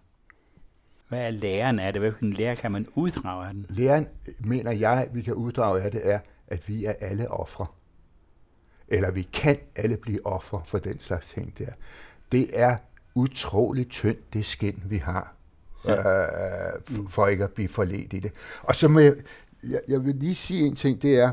Hvad 1.08 1.20
er 1.20 1.30
læren 1.30 1.80
af 1.80 1.94
det? 1.94 2.02
Hvilken 2.02 2.34
lære 2.34 2.56
kan 2.56 2.72
man 2.72 2.88
uddrage 2.96 3.48
af 3.48 3.54
den? 3.54 3.66
Læren, 3.70 4.08
mener 4.40 4.72
jeg, 4.72 5.08
vi 5.14 5.22
kan 5.22 5.34
uddrage 5.34 5.82
af 5.82 5.92
det, 5.92 6.02
er, 6.04 6.20
at 6.48 6.70
vi 6.70 6.86
er 6.86 6.94
alle 7.02 7.32
ofre. 7.32 7.66
Eller 8.88 9.12
vi 9.12 9.22
kan 9.22 9.58
alle 9.76 9.98
blive 9.98 10.26
ofre 10.26 10.62
for 10.66 10.78
den 10.78 11.00
slags 11.00 11.30
ting 11.30 11.58
der. 11.58 11.72
Det 12.32 12.50
er 12.54 12.78
utroligt 13.16 13.90
tyndt, 13.90 14.34
det 14.34 14.46
skin, 14.46 14.84
vi 14.86 14.98
har, 14.98 15.36
ja. 15.86 16.22
øh, 16.22 17.08
for 17.10 17.28
ikke 17.28 17.44
at 17.44 17.52
blive 17.52 17.70
forledt 17.70 18.14
i 18.14 18.20
det. 18.20 18.32
Og 18.62 18.76
så 18.76 18.88
må 18.88 19.00
jeg, 19.00 19.14
jeg, 19.64 19.80
jeg 19.88 20.06
vil 20.06 20.16
lige 20.16 20.36
sige 20.36 20.66
en 20.66 20.76
ting, 20.76 21.02
det 21.02 21.20
er, 21.20 21.32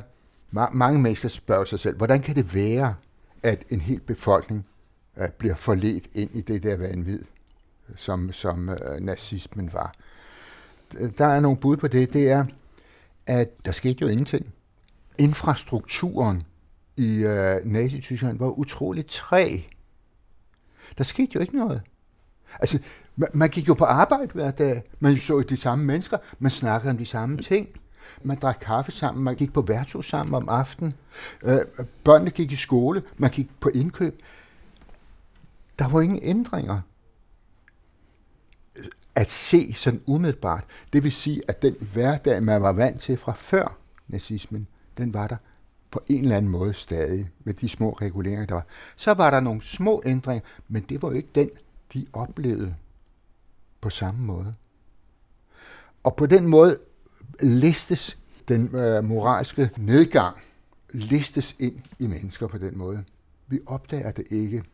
ma- 0.57 0.73
mange 0.73 0.99
mennesker 0.99 1.29
spørger 1.29 1.65
sig 1.65 1.79
selv, 1.79 1.97
hvordan 1.97 2.23
kan 2.23 2.37
det 2.37 2.55
være, 2.55 2.95
at 3.43 3.65
en 3.69 3.81
hel 3.81 4.01
befolkning 4.01 4.67
Øh, 5.17 5.29
bliver 5.29 5.55
forledt 5.55 6.09
ind 6.13 6.35
i 6.35 6.41
det 6.41 6.63
der 6.63 6.77
vanvid, 6.77 7.23
som, 7.97 8.33
som 8.33 8.69
øh, 8.69 9.01
nazismen 9.01 9.73
var? 9.73 9.95
Der 11.19 11.27
er 11.27 11.41
nogle 11.41 11.59
bud 11.59 11.77
på 11.77 11.89
det, 11.89 12.13
det 12.13 12.31
er, 12.31 12.45
at 13.27 13.49
der 13.65 13.73
skete 13.73 13.99
jo 14.03 14.09
ingenting. 14.09 14.47
Infrastrukturen 15.19 16.43
i 16.97 17.17
øh, 17.17 17.57
Nazi-Tyskland 17.65 18.39
var 18.39 18.59
utroligt 18.59 19.09
træ. 19.09 19.59
Der 20.99 21.05
skete 21.05 21.31
jo 21.35 21.41
ikke 21.41 21.57
noget. 21.57 21.83
Altså, 22.61 22.79
man, 23.17 23.29
man 23.35 23.49
gik 23.49 23.69
jo 23.69 23.75
på 23.75 23.85
arbejde 23.85 24.33
hver 24.33 24.51
dag. 24.51 24.83
Man 25.01 25.19
så 25.19 25.41
de 25.41 25.57
samme 25.57 25.85
mennesker. 25.85 26.19
Man 26.39 26.51
snakkede 26.51 26.91
om 26.91 26.99
de 26.99 27.07
samme 27.07 27.37
ting. 27.37 27.69
Man 28.23 28.39
drak 28.43 28.59
kaffe 28.61 28.93
sammen. 28.93 29.25
Man 29.25 29.35
gik 29.35 29.53
på 29.53 29.61
værtshus 29.61 30.09
sammen 30.09 30.35
om 30.35 30.49
aftenen. 30.49 30.95
Øh, 31.43 31.59
børnene 32.05 32.31
gik 32.31 32.53
i 32.53 32.57
skole. 32.57 33.03
Man 33.17 33.31
gik 33.31 33.51
på 33.61 33.69
indkøb. 33.69 34.23
Der 35.79 35.89
var 35.89 36.01
ingen 36.01 36.21
ændringer 36.23 36.81
at 39.15 39.31
se 39.31 39.73
sådan 39.73 40.01
umiddelbart. 40.07 40.65
Det 40.93 41.05
vil 41.05 41.13
sige, 41.13 41.43
at 41.49 41.63
den 41.63 41.77
hverdag, 41.93 42.43
man 42.43 42.63
var 42.63 42.73
vant 42.73 43.01
til 43.01 43.17
fra 43.17 43.33
før 43.33 43.79
nazismen, 44.09 44.67
den 44.99 45.15
var 45.15 45.27
der 45.27 45.37
på 45.91 46.01
en 46.09 46.23
eller 46.23 46.37
anden 46.37 46.51
måde 46.51 46.75
stadig, 46.75 47.31
med 47.45 47.55
de 47.55 47.69
små 47.69 47.91
reguleringer, 47.91 48.47
der 48.47 48.55
var. 48.55 48.67
Så 48.97 49.15
var 49.15 49.31
der 49.31 49.41
nogle 49.41 49.63
små 49.63 50.03
ændringer, 50.07 50.45
men 50.69 50.83
det 50.83 51.03
var 51.03 51.09
jo 51.09 51.15
ikke 51.15 51.29
den, 51.35 51.51
de 51.95 52.07
oplevede 52.13 52.75
på 53.81 53.91
samme 53.91 54.21
måde. 54.21 54.55
Og 56.05 56.17
på 56.17 56.27
den 56.27 56.47
måde 56.47 56.79
listes 57.41 58.19
den 58.49 58.77
øh, 58.77 59.05
moralske 59.05 59.71
nedgang, 59.77 60.37
listes 60.93 61.57
ind 61.59 61.81
i 61.99 62.07
mennesker 62.07 62.47
på 62.47 62.59
den 62.59 62.79
måde. 62.79 63.05
Vi 63.47 63.61
opdager 63.67 64.11
det 64.11 64.25
ikke. 64.31 64.65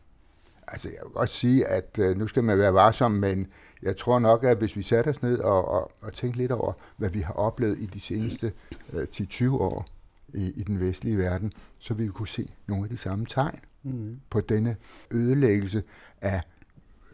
Altså, 0.71 0.89
jeg 0.89 0.99
vil 1.03 1.11
godt 1.11 1.29
sige, 1.29 1.67
at 1.67 1.99
øh, 1.99 2.17
nu 2.17 2.27
skal 2.27 2.43
man 2.43 2.57
være 2.57 2.73
varsom, 2.73 3.11
men 3.11 3.47
jeg 3.81 3.97
tror 3.97 4.19
nok, 4.19 4.43
at 4.43 4.57
hvis 4.57 4.75
vi 4.75 4.81
satte 4.81 5.09
os 5.09 5.21
ned 5.21 5.39
og, 5.39 5.67
og, 5.67 5.91
og 6.01 6.13
tænkte 6.13 6.37
lidt 6.37 6.51
over, 6.51 6.73
hvad 6.97 7.09
vi 7.09 7.19
har 7.19 7.33
oplevet 7.33 7.79
i 7.79 7.85
de 7.85 7.99
seneste 7.99 8.53
øh, 8.93 9.07
10-20 9.15 9.49
år 9.51 9.87
i, 10.33 10.51
i 10.55 10.63
den 10.63 10.79
vestlige 10.79 11.17
verden, 11.17 11.53
så 11.79 11.93
vi 11.93 12.07
kunne 12.07 12.27
se 12.27 12.49
nogle 12.67 12.83
af 12.83 12.89
de 12.89 12.97
samme 12.97 13.25
tegn 13.25 13.59
mm. 13.83 14.19
på 14.29 14.41
denne 14.41 14.75
ødelæggelse 15.11 15.83
af, 16.21 16.41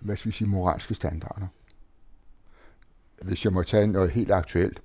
hvad 0.01 0.15
skal 0.15 0.31
vi 0.31 0.35
sige, 0.35 0.49
moralske 0.49 0.93
standarder. 0.93 1.47
Hvis 3.21 3.45
jeg 3.45 3.53
må 3.53 3.63
tage 3.63 3.87
noget 3.87 4.11
helt 4.11 4.31
aktuelt. 4.31 4.81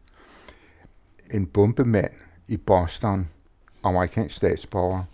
En 1.31 1.47
bombemand 1.47 2.13
i 2.49 2.57
Boston, 2.57 3.29
amerikansk 3.83 4.37
statsborger, 4.37 5.05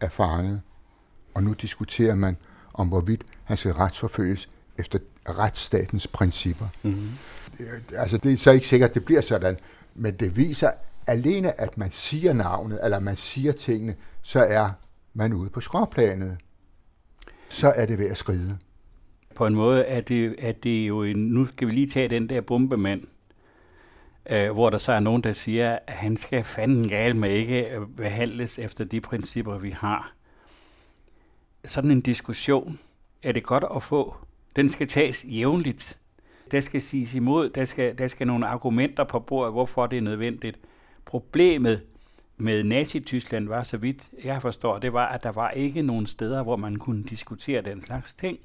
er 0.00 0.08
fanget, 0.08 0.60
og 1.34 1.42
nu 1.42 1.52
diskuterer 1.52 2.14
man, 2.14 2.36
om 2.78 2.88
hvorvidt 2.88 3.24
han 3.44 3.56
skal 3.56 3.72
retsforfølges 3.72 4.48
efter 4.78 4.98
retsstatens 5.28 6.06
principper. 6.06 6.66
Mm-hmm. 6.82 7.08
Altså, 7.96 8.18
det 8.18 8.32
er 8.32 8.36
så 8.36 8.50
ikke 8.50 8.66
sikkert, 8.66 8.88
at 8.90 8.94
det 8.94 9.04
bliver 9.04 9.20
sådan, 9.20 9.56
men 9.94 10.14
det 10.14 10.36
viser 10.36 10.70
alene, 11.06 11.60
at 11.60 11.78
man 11.78 11.90
siger 11.90 12.32
navnet, 12.32 12.80
eller 12.84 12.98
man 12.98 13.16
siger 13.16 13.52
tingene, 13.52 13.94
så 14.22 14.40
er 14.40 14.70
man 15.14 15.32
ude 15.32 15.50
på 15.50 15.60
skråplanet. 15.60 16.36
Så 17.48 17.72
er 17.76 17.86
det 17.86 17.98
ved 17.98 18.10
at 18.10 18.16
skride. 18.16 18.58
På 19.34 19.46
en 19.46 19.54
måde 19.54 19.82
er 19.82 20.00
det, 20.00 20.34
er 20.38 20.52
det 20.52 20.88
jo 20.88 21.02
en, 21.02 21.16
nu 21.16 21.46
skal 21.46 21.68
vi 21.68 21.72
lige 21.72 21.88
tage 21.88 22.08
den 22.08 22.28
der 22.28 22.40
bombemand, 22.40 23.02
øh, 24.30 24.50
hvor 24.50 24.70
der 24.70 24.78
så 24.78 24.92
er 24.92 25.00
nogen, 25.00 25.22
der 25.22 25.32
siger, 25.32 25.78
at 25.86 25.94
han 25.94 26.16
skal 26.16 26.44
fanden 26.44 26.88
gal 26.88 27.16
med 27.16 27.30
ikke 27.30 27.80
behandles 27.96 28.58
efter 28.58 28.84
de 28.84 29.00
principper, 29.00 29.58
vi 29.58 29.70
har. 29.70 30.17
Sådan 31.68 31.90
en 31.90 32.00
diskussion 32.00 32.78
er 33.22 33.32
det 33.32 33.44
godt 33.44 33.64
at 33.76 33.82
få. 33.82 34.16
Den 34.56 34.68
skal 34.68 34.88
tages 34.88 35.24
jævnligt. 35.28 35.98
Der 36.50 36.60
skal 36.60 36.82
siges 36.82 37.14
imod, 37.14 37.50
der 37.50 37.64
skal, 37.64 37.98
der 37.98 38.08
skal 38.08 38.26
nogle 38.26 38.46
argumenter 38.46 39.04
på 39.04 39.20
bordet, 39.20 39.52
hvorfor 39.52 39.86
det 39.86 39.96
er 39.96 40.02
nødvendigt. 40.02 40.60
Problemet 41.04 41.82
med 42.36 42.64
Nazi-Tyskland 42.64 43.48
var, 43.48 43.62
så 43.62 43.76
vidt 43.76 44.08
jeg 44.24 44.42
forstår, 44.42 44.78
det 44.78 44.92
var, 44.92 45.06
at 45.06 45.22
der 45.22 45.32
var 45.32 45.50
ikke 45.50 45.82
nogen 45.82 46.06
steder, 46.06 46.42
hvor 46.42 46.56
man 46.56 46.76
kunne 46.76 47.04
diskutere 47.04 47.62
den 47.62 47.82
slags 47.82 48.14
ting. 48.14 48.38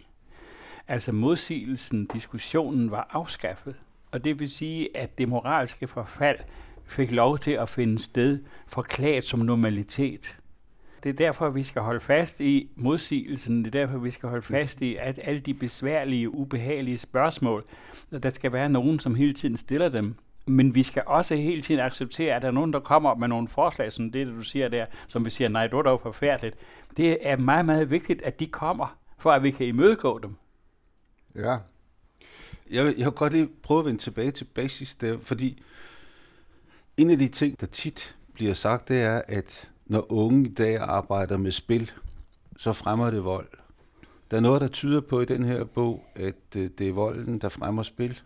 Altså 0.88 1.12
modsigelsen, 1.12 2.06
diskussionen 2.06 2.92
var 2.92 3.08
afskaffet. 3.12 3.76
Og 4.12 4.24
det 4.24 4.40
vil 4.40 4.50
sige, 4.50 4.98
at 4.98 5.18
det 5.18 5.30
moralske 5.30 5.88
forfald 5.88 6.40
fik 6.86 7.12
lov 7.12 7.38
til 7.38 7.52
at 7.52 7.70
finde 7.70 8.00
sted 8.00 8.44
forklaret 8.68 9.24
som 9.24 9.40
normalitet. 9.40 10.38
Det 11.04 11.10
er 11.10 11.14
derfor, 11.14 11.50
vi 11.50 11.64
skal 11.64 11.82
holde 11.82 12.00
fast 12.00 12.40
i 12.40 12.70
modsigelsen. 12.76 13.66
Det 13.66 13.76
er 13.76 13.80
derfor, 13.86 13.98
vi 13.98 14.12
skal 14.12 14.30
holde 14.30 14.42
fast 14.46 14.82
i 14.82 14.96
at 14.96 15.20
alle 15.24 15.40
de 15.40 15.54
besværlige, 15.54 16.30
ubehagelige 16.30 16.98
spørgsmål. 16.98 17.64
Der 18.24 18.30
skal 18.30 18.52
være 18.52 18.70
nogen, 18.70 19.00
som 19.00 19.16
hele 19.16 19.34
tiden 19.34 19.58
stiller 19.58 19.90
dem. 19.90 20.16
Men 20.48 20.76
vi 20.76 20.84
skal 20.84 21.04
også 21.06 21.36
hele 21.36 21.62
tiden 21.62 21.80
acceptere, 21.82 22.36
at 22.36 22.42
der 22.42 22.48
er 22.48 22.52
nogen, 22.52 22.74
der 22.74 22.80
kommer 22.80 23.16
med 23.16 23.28
nogle 23.28 23.48
forslag, 23.48 23.92
som 23.92 24.12
det, 24.12 24.28
du 24.28 24.42
siger 24.42 24.68
der, 24.68 24.86
som 25.08 25.26
vi 25.26 25.30
siger, 25.30 25.50
nej, 25.50 25.68
det 25.68 25.74
er 25.78 25.82
dog 25.82 26.02
forfærdeligt. 26.02 26.56
Det 26.98 27.18
er 27.28 27.38
meget, 27.38 27.66
meget 27.66 27.90
vigtigt, 27.90 28.22
at 28.22 28.40
de 28.40 28.48
kommer, 28.48 28.98
for 29.18 29.32
at 29.32 29.44
vi 29.44 29.52
kan 29.52 29.66
imødegå 29.66 30.20
dem. 30.20 30.36
Ja. 31.36 31.58
Jeg, 32.72 32.86
vil- 32.86 32.96
jeg 32.98 33.06
vil 33.06 33.14
godt 33.14 33.34
lige 33.34 33.50
prøve 33.64 33.80
at 33.80 33.86
vende 33.86 34.00
tilbage 34.00 34.32
til 34.32 34.46
basis 34.46 34.96
der, 34.96 35.18
fordi 35.18 35.62
en 36.98 37.10
af 37.10 37.20
de 37.20 37.28
ting, 37.28 37.60
der 37.62 37.68
tit 37.68 38.16
bliver 38.34 38.54
sagt, 38.54 38.88
det 38.88 39.02
er, 39.02 39.22
at 39.28 39.70
når 39.94 40.12
unge 40.12 40.50
i 40.50 40.54
dag 40.54 40.78
arbejder 40.78 41.38
med 41.38 41.52
spil, 41.52 41.92
så 42.58 42.74
fremmer 42.74 43.10
det 43.12 43.24
vold. 43.24 43.48
Der 44.32 44.38
er 44.38 44.42
noget, 44.42 44.62
der 44.62 44.68
tyder 44.68 45.02
på 45.02 45.22
i 45.22 45.26
den 45.26 45.44
her 45.44 45.64
bog, 45.64 46.06
at 46.16 46.36
øh, 46.58 46.70
det 46.78 46.90
er 46.90 46.94
volden, 46.94 47.40
der 47.40 47.50
fremmer 47.50 47.84
spil. 47.84 48.20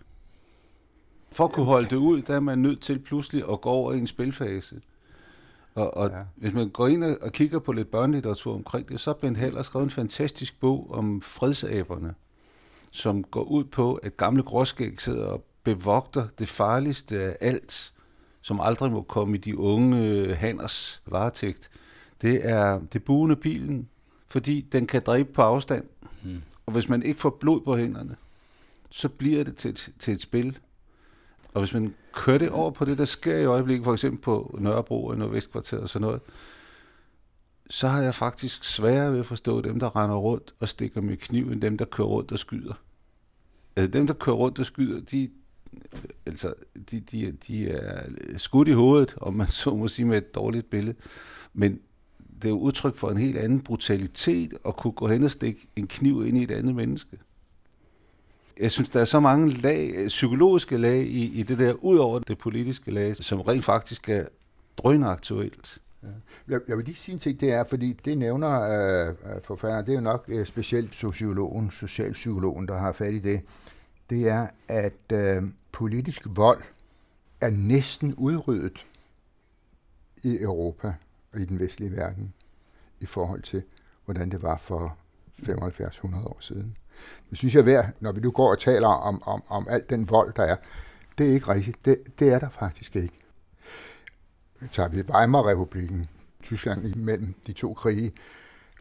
For 1.31 1.43
at 1.43 1.51
kunne 1.51 1.65
holde 1.65 1.89
det 1.89 1.95
ud, 1.95 2.21
der 2.21 2.35
er 2.35 2.39
man 2.39 2.59
nødt 2.59 2.81
til 2.81 2.99
pludselig 2.99 3.43
at 3.51 3.61
gå 3.61 3.69
over 3.69 3.93
i 3.93 3.97
en 3.97 4.07
spilfase. 4.07 4.81
Og, 5.75 5.97
og 5.97 6.09
Ja. 6.09 6.21
hvis 6.35 6.53
man 6.53 6.69
går 6.69 6.87
ind 6.87 7.03
og 7.03 7.31
kigger 7.31 7.59
på 7.59 7.71
lidt 7.71 7.91
børnelitteratur 7.91 8.53
omkring 8.53 8.89
det, 8.89 8.99
så 8.99 9.09
har 9.09 9.15
Bent 9.15 9.37
Haller 9.37 9.61
skrevet 9.63 9.83
en 9.83 9.89
fantastisk 9.89 10.59
bog 10.59 10.91
om 10.91 11.21
fredsaberne, 11.21 12.13
som 12.91 13.23
går 13.23 13.43
ud 13.43 13.63
på, 13.63 13.95
at 13.95 14.17
gamle 14.17 14.43
gråskæg 14.43 15.01
sidder 15.01 15.25
og 15.25 15.43
bevogter 15.63 16.27
det 16.39 16.47
farligste 16.47 17.21
af 17.21 17.37
alt, 17.41 17.93
som 18.47 18.59
aldrig 18.59 18.91
må 18.91 19.01
komme 19.01 19.37
i 19.37 19.39
de 19.39 19.57
unge 19.57 20.03
øh, 20.03 20.37
handers 20.37 21.01
varetægt. 21.05 21.69
Det 22.21 22.49
er 22.49 22.79
det 22.93 23.03
buende 23.03 23.35
pilen, 23.35 23.89
fordi 24.27 24.61
den 24.61 24.87
kan 24.87 25.01
dræbe 25.05 25.33
på 25.33 25.41
afstand. 25.41 25.85
Hmm. 26.23 26.41
Og 26.65 26.73
hvis 26.73 26.89
man 26.89 27.03
ikke 27.03 27.19
får 27.19 27.37
blod 27.39 27.61
på 27.61 27.77
hænderne, 27.77 28.15
så 28.89 29.09
bliver 29.09 29.43
det 29.43 29.55
til 29.55 29.71
et, 29.71 29.93
til 29.99 30.13
et 30.13 30.21
spil. 30.21 30.59
Og 31.53 31.61
hvis 31.61 31.73
man 31.73 31.93
kører 32.13 32.37
det 32.37 32.49
over 32.49 32.71
på 32.71 32.85
det, 32.85 32.97
der 32.97 33.05
sker 33.05 33.37
i 33.37 33.45
øjeblikket, 33.45 33.83
for 33.83 33.93
eksempel 33.93 34.21
på 34.21 34.57
Nørrebro 34.59 35.05
og 35.05 35.17
Nordvestkvarteret 35.17 35.83
og 35.83 35.89
sådan 35.89 36.05
noget, 36.05 36.21
så 37.69 37.87
har 37.87 38.01
jeg 38.01 38.15
faktisk 38.15 38.63
sværere 38.63 39.11
ved 39.11 39.19
at 39.19 39.25
forstå 39.25 39.61
dem, 39.61 39.79
der 39.79 39.95
render 39.95 40.15
rundt 40.15 40.53
og 40.59 40.69
stikker 40.69 41.01
med 41.01 41.17
kniv, 41.17 41.51
end 41.51 41.61
dem, 41.61 41.77
der 41.77 41.85
kører 41.85 42.07
rundt 42.07 42.31
og 42.31 42.39
skyder. 42.39 42.73
Altså 43.75 43.91
dem, 43.91 44.07
der 44.07 44.13
kører 44.13 44.35
rundt 44.35 44.59
og 44.59 44.65
skyder, 44.65 45.01
de, 45.01 45.29
altså, 46.25 46.53
de, 46.91 46.99
de, 46.99 47.31
de 47.47 47.69
er 47.69 48.03
skudt 48.37 48.67
i 48.67 48.71
hovedet, 48.71 49.15
om 49.17 49.33
man 49.33 49.47
så 49.47 49.75
må 49.75 49.87
sige 49.87 50.05
med 50.05 50.17
et 50.17 50.35
dårligt 50.35 50.69
billede. 50.69 50.97
Men 51.53 51.79
det 52.41 52.45
er 52.45 52.49
jo 52.49 52.59
udtryk 52.59 52.95
for 52.95 53.09
en 53.09 53.17
helt 53.17 53.37
anden 53.37 53.61
brutalitet 53.61 54.53
at 54.67 54.75
kunne 54.75 54.93
gå 54.93 55.07
hen 55.07 55.23
og 55.23 55.31
stikke 55.31 55.67
en 55.75 55.87
kniv 55.87 56.27
ind 56.27 56.37
i 56.37 56.43
et 56.43 56.51
andet 56.51 56.75
menneske. 56.75 57.17
Jeg 58.59 58.71
synes, 58.71 58.89
der 58.89 59.01
er 59.01 59.05
så 59.05 59.19
mange 59.19 59.49
lag, 59.49 60.07
psykologiske 60.07 60.77
lag 60.77 61.01
i, 61.01 61.39
i 61.39 61.43
det 61.43 61.59
der, 61.59 61.73
ud 61.73 61.97
over 61.97 62.19
det 62.19 62.37
politiske 62.37 62.91
lag, 62.91 63.15
som 63.15 63.41
rent 63.41 63.65
faktisk 63.65 64.09
er 64.09 64.25
drønaktuelt. 64.77 65.81
Jeg, 66.47 66.59
jeg 66.67 66.77
vil 66.77 66.85
lige 66.85 66.95
sige 66.95 67.13
en 67.13 67.19
ting, 67.19 67.39
det 67.39 67.51
er, 67.51 67.63
fordi 67.63 67.93
det 68.05 68.17
nævner 68.17 68.61
øh, 68.61 69.07
øh, 69.07 69.41
forfatteren, 69.43 69.85
det 69.85 69.91
er 69.91 69.95
jo 69.95 70.01
nok 70.01 70.25
øh, 70.27 70.45
specielt 70.45 70.95
sociologen, 70.95 71.71
socialpsykologen, 71.71 72.67
der 72.67 72.77
har 72.77 72.91
fat 72.91 73.13
i 73.13 73.19
det, 73.19 73.41
det 74.09 74.27
er, 74.27 74.47
at 74.67 75.11
øh, 75.11 75.43
politisk 75.71 76.21
vold 76.29 76.61
er 77.41 77.49
næsten 77.49 78.15
udryddet 78.15 78.85
i 80.23 80.41
Europa 80.41 80.93
og 81.33 81.39
i 81.39 81.45
den 81.45 81.59
vestlige 81.59 81.91
verden 81.91 82.33
i 82.99 83.05
forhold 83.05 83.41
til, 83.41 83.63
hvordan 84.05 84.29
det 84.29 84.41
var 84.41 84.57
for 84.57 84.97
75-100 85.41 86.27
år 86.27 86.37
siden. 86.39 86.77
Det 87.29 87.37
synes 87.37 87.53
jeg 87.53 87.59
er 87.59 87.65
værd, 87.65 87.89
når 87.99 88.11
vi 88.11 88.21
nu 88.21 88.31
går 88.31 88.49
og 88.51 88.59
taler 88.59 88.87
om, 88.87 89.23
om, 89.23 89.43
om 89.47 89.67
alt 89.69 89.89
den 89.89 90.09
vold, 90.09 90.33
der 90.33 90.43
er. 90.43 90.55
Det 91.17 91.29
er 91.29 91.33
ikke 91.33 91.47
rigtigt. 91.47 91.85
Det, 91.85 92.19
det 92.19 92.33
er 92.33 92.39
der 92.39 92.49
faktisk 92.49 92.95
ikke. 92.95 93.13
Tager 94.73 94.89
vi 94.89 95.01
Weimar-republiken, 95.01 96.09
Tyskland 96.43 96.85
imellem 96.85 97.33
de 97.47 97.53
to 97.53 97.73
krige, 97.73 98.11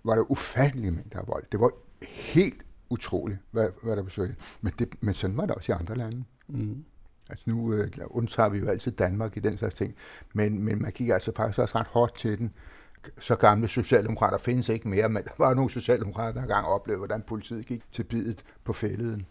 var 0.05 0.15
der 0.15 0.31
ufattelige 0.31 0.91
mængder 0.91 1.19
af 1.19 1.29
vold. 1.29 1.45
Det 1.53 1.61
var 1.61 1.71
helt 2.03 2.66
utroligt, 2.91 3.39
hvad, 3.51 3.69
hvad 3.83 3.97
der 3.97 4.03
besøgte. 4.03 4.37
Men, 4.61 4.73
det, 4.79 4.89
men 5.01 5.15
sådan 5.15 5.37
var 5.37 5.47
det 5.47 5.55
også 5.55 5.73
i 5.73 5.75
andre 5.81 5.95
lande. 5.95 6.25
Mm. 6.49 6.85
Altså 7.31 7.45
nu 7.47 7.73
øh, 7.73 7.91
undtager 8.07 8.49
vi 8.49 8.59
jo 8.59 8.69
altid 8.69 8.93
Danmark 8.93 9.37
i 9.37 9.41
den 9.41 9.59
slags 9.59 9.75
ting, 9.75 9.95
men, 10.35 10.63
men 10.63 10.83
man 10.83 10.93
gik 10.93 11.09
altså 11.09 11.33
faktisk 11.37 11.59
også 11.59 11.79
ret 11.79 11.87
hårdt 11.87 12.17
til 12.17 12.39
den. 12.39 12.53
Så 13.21 13.37
gamle 13.37 13.69
socialdemokrater 13.69 14.39
findes 14.39 14.69
ikke 14.69 14.89
mere, 14.89 15.09
men 15.09 15.25
der 15.25 15.31
var 15.39 15.55
nogle 15.55 15.71
socialdemokrater, 15.71 16.33
der 16.33 16.43
engang 16.43 16.67
oplevede, 16.67 16.99
hvordan 16.99 17.23
politiet 17.23 17.67
gik 17.67 17.83
til 17.93 18.05
bidet 18.05 18.45
på 18.65 18.73
fælleden 18.73 19.27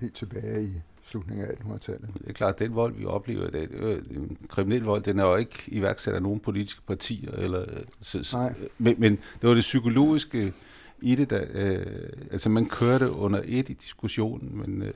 helt 0.00 0.14
tilbage 0.14 0.64
i 0.64 0.82
slutningen 1.04 1.46
af 1.46 1.50
1800-tallet. 1.50 2.10
Det 2.14 2.28
er 2.28 2.32
klart, 2.32 2.54
at 2.54 2.58
den 2.58 2.74
vold, 2.74 2.94
vi 2.94 3.04
oplever 3.04 3.48
i 3.48 3.50
dag, 3.50 3.68
en 4.10 4.36
kriminel 4.48 4.82
vold, 4.82 5.02
den 5.02 5.18
er 5.18 5.24
jo 5.24 5.36
ikke 5.36 5.62
iværksat 5.66 6.14
af 6.14 6.22
nogen 6.22 6.40
politiske 6.40 6.82
partier. 6.86 7.32
Eller, 7.32 7.66
så, 8.00 8.22
så, 8.22 8.36
Nej. 8.36 8.54
men, 8.78 8.94
men 8.98 9.12
det 9.12 9.48
var 9.48 9.54
det 9.54 9.60
psykologiske 9.60 10.52
i 11.00 11.14
det, 11.14 11.30
der, 11.30 11.44
øh, 11.50 11.86
altså 12.30 12.48
man 12.48 12.66
kørte 12.66 13.10
under 13.10 13.42
et 13.44 13.68
i 13.68 13.72
diskussionen, 13.72 14.58
men 14.58 14.82
øh, 14.82 14.92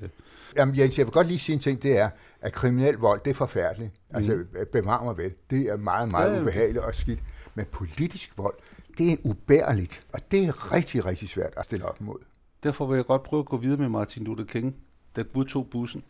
Jamen 0.56 0.78
Jens, 0.78 0.98
jeg 0.98 1.06
vil 1.06 1.12
godt 1.12 1.26
lige 1.26 1.38
sige 1.38 1.54
en 1.54 1.60
ting, 1.60 1.82
det 1.82 1.98
er, 1.98 2.10
at 2.40 2.52
kriminel 2.52 2.94
vold, 2.94 3.20
det 3.24 3.30
er 3.30 3.34
forfærdeligt. 3.34 3.92
Altså, 4.10 4.32
mm. 4.32 4.46
bevar 4.72 5.04
mig 5.04 5.16
vel. 5.16 5.32
Det 5.50 5.60
er 5.60 5.76
meget, 5.76 6.10
meget 6.10 6.36
Ja, 6.36 6.42
ubehageligt 6.42 6.84
og 6.84 6.94
skidt. 6.94 7.20
Men 7.54 7.66
politisk 7.72 8.38
vold, 8.38 8.54
det 8.98 9.12
er 9.12 9.16
ubærligt. 9.24 10.02
Og 10.12 10.20
det 10.30 10.44
er 10.44 10.72
rigtig, 10.72 11.04
rigtig 11.04 11.28
svært 11.28 11.52
at 11.56 11.64
stille 11.64 11.84
op 11.84 12.00
mod. 12.00 12.16
derfor 12.62 12.86
vil 12.86 12.96
jeg 12.96 13.06
godt 13.06 13.22
prøve 13.22 13.40
at 13.40 13.46
gå 13.46 13.56
videre 13.56 13.76
med 13.76 13.88
Martin 13.88 14.24
Luther 14.24 14.44
King, 14.44 14.76
der 15.16 15.22
Gud 15.22 15.44
tog 15.44 15.66
bussen. 15.70 16.02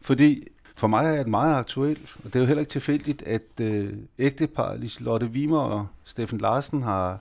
Fordi 0.00 0.48
for 0.76 0.86
mig 0.86 1.06
er 1.06 1.16
det 1.16 1.28
meget 1.28 1.54
aktuelt, 1.54 2.16
og 2.18 2.24
det 2.24 2.36
er 2.36 2.40
jo 2.40 2.46
heller 2.46 2.60
ikke 2.60 2.70
tilfældigt, 2.70 3.22
at 3.22 3.60
øh, 3.60 3.92
ægtepar 4.18 4.74
Liselotte 4.74 5.26
Wimmer 5.26 5.58
og 5.60 5.86
Steffen 6.04 6.38
Larsen 6.38 6.82
har, 6.82 7.20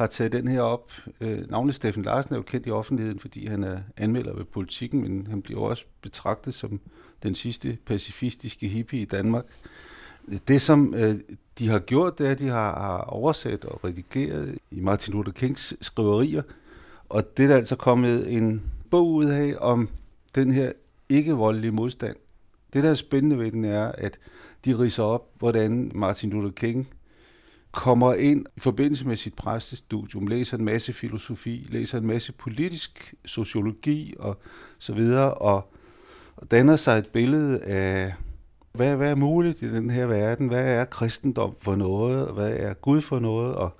har 0.00 0.06
taget 0.06 0.32
den 0.32 0.48
her 0.48 0.60
op. 0.60 0.92
Øh, 1.20 1.50
navnlig 1.50 1.74
Steffen 1.74 2.02
Larsen 2.02 2.32
er 2.34 2.38
jo 2.38 2.42
kendt 2.42 2.66
i 2.66 2.70
offentligheden, 2.70 3.18
fordi 3.18 3.46
han 3.46 3.64
er 3.64 3.78
anmelder 3.96 4.34
ved 4.34 4.44
politikken, 4.44 5.00
men 5.02 5.26
han 5.26 5.42
bliver 5.42 5.60
også 5.60 5.84
betragtet 6.02 6.54
som 6.54 6.80
den 7.22 7.34
sidste 7.34 7.78
pacifistiske 7.86 8.68
hippie 8.68 9.00
i 9.00 9.04
Danmark. 9.04 9.44
Det, 10.48 10.62
som 10.62 10.94
øh, 10.94 11.14
de 11.58 11.68
har 11.68 11.78
gjort, 11.78 12.18
det 12.18 12.26
er, 12.26 12.30
at 12.30 12.38
de 12.38 12.48
har, 12.48 12.80
har 12.80 12.98
oversat 12.98 13.64
og 13.64 13.84
redigeret 13.84 14.58
i 14.70 14.80
Martin 14.80 15.14
Luther 15.14 15.32
Kings 15.32 15.74
skriverier, 15.80 16.42
og 17.08 17.36
det 17.36 17.42
er 17.42 17.48
der 17.48 17.56
altså 17.56 17.76
kommet 17.76 18.32
en 18.36 18.62
bog 18.90 19.12
ud 19.12 19.26
af 19.26 19.54
om 19.58 19.88
den 20.34 20.52
her 20.52 20.72
ikke-voldelige 21.08 21.72
modstand. 21.72 22.16
Det, 22.72 22.82
der 22.82 22.90
er 22.90 22.94
spændende 22.94 23.38
ved 23.38 23.52
den, 23.52 23.64
er, 23.64 23.92
at 23.92 24.18
de 24.64 24.78
riser 24.78 25.02
op, 25.02 25.28
hvordan 25.38 25.92
Martin 25.94 26.30
Luther 26.30 26.50
King 26.50 26.88
kommer 27.72 28.14
ind 28.14 28.46
i 28.56 28.60
forbindelse 28.60 29.06
med 29.06 29.16
sit 29.16 29.34
præstestudium, 29.34 30.26
læser 30.26 30.58
en 30.58 30.64
masse 30.64 30.92
filosofi, 30.92 31.66
læser 31.68 31.98
en 31.98 32.06
masse 32.06 32.32
politisk 32.32 33.14
sociologi 33.24 34.14
og 34.18 34.36
så 34.78 34.92
videre, 34.92 35.34
og, 35.34 35.72
og 36.36 36.50
danner 36.50 36.76
sig 36.76 36.98
et 36.98 37.08
billede 37.08 37.60
af, 37.60 38.14
hvad, 38.72 38.96
hvad 38.96 39.10
er 39.10 39.14
muligt 39.14 39.62
i 39.62 39.74
den 39.74 39.90
her 39.90 40.06
verden, 40.06 40.48
hvad 40.48 40.74
er 40.74 40.84
kristendom 40.84 41.54
for 41.60 41.76
noget, 41.76 42.26
og 42.28 42.34
hvad 42.34 42.56
er 42.56 42.74
Gud 42.74 43.00
for 43.00 43.18
noget, 43.18 43.54
og, 43.54 43.70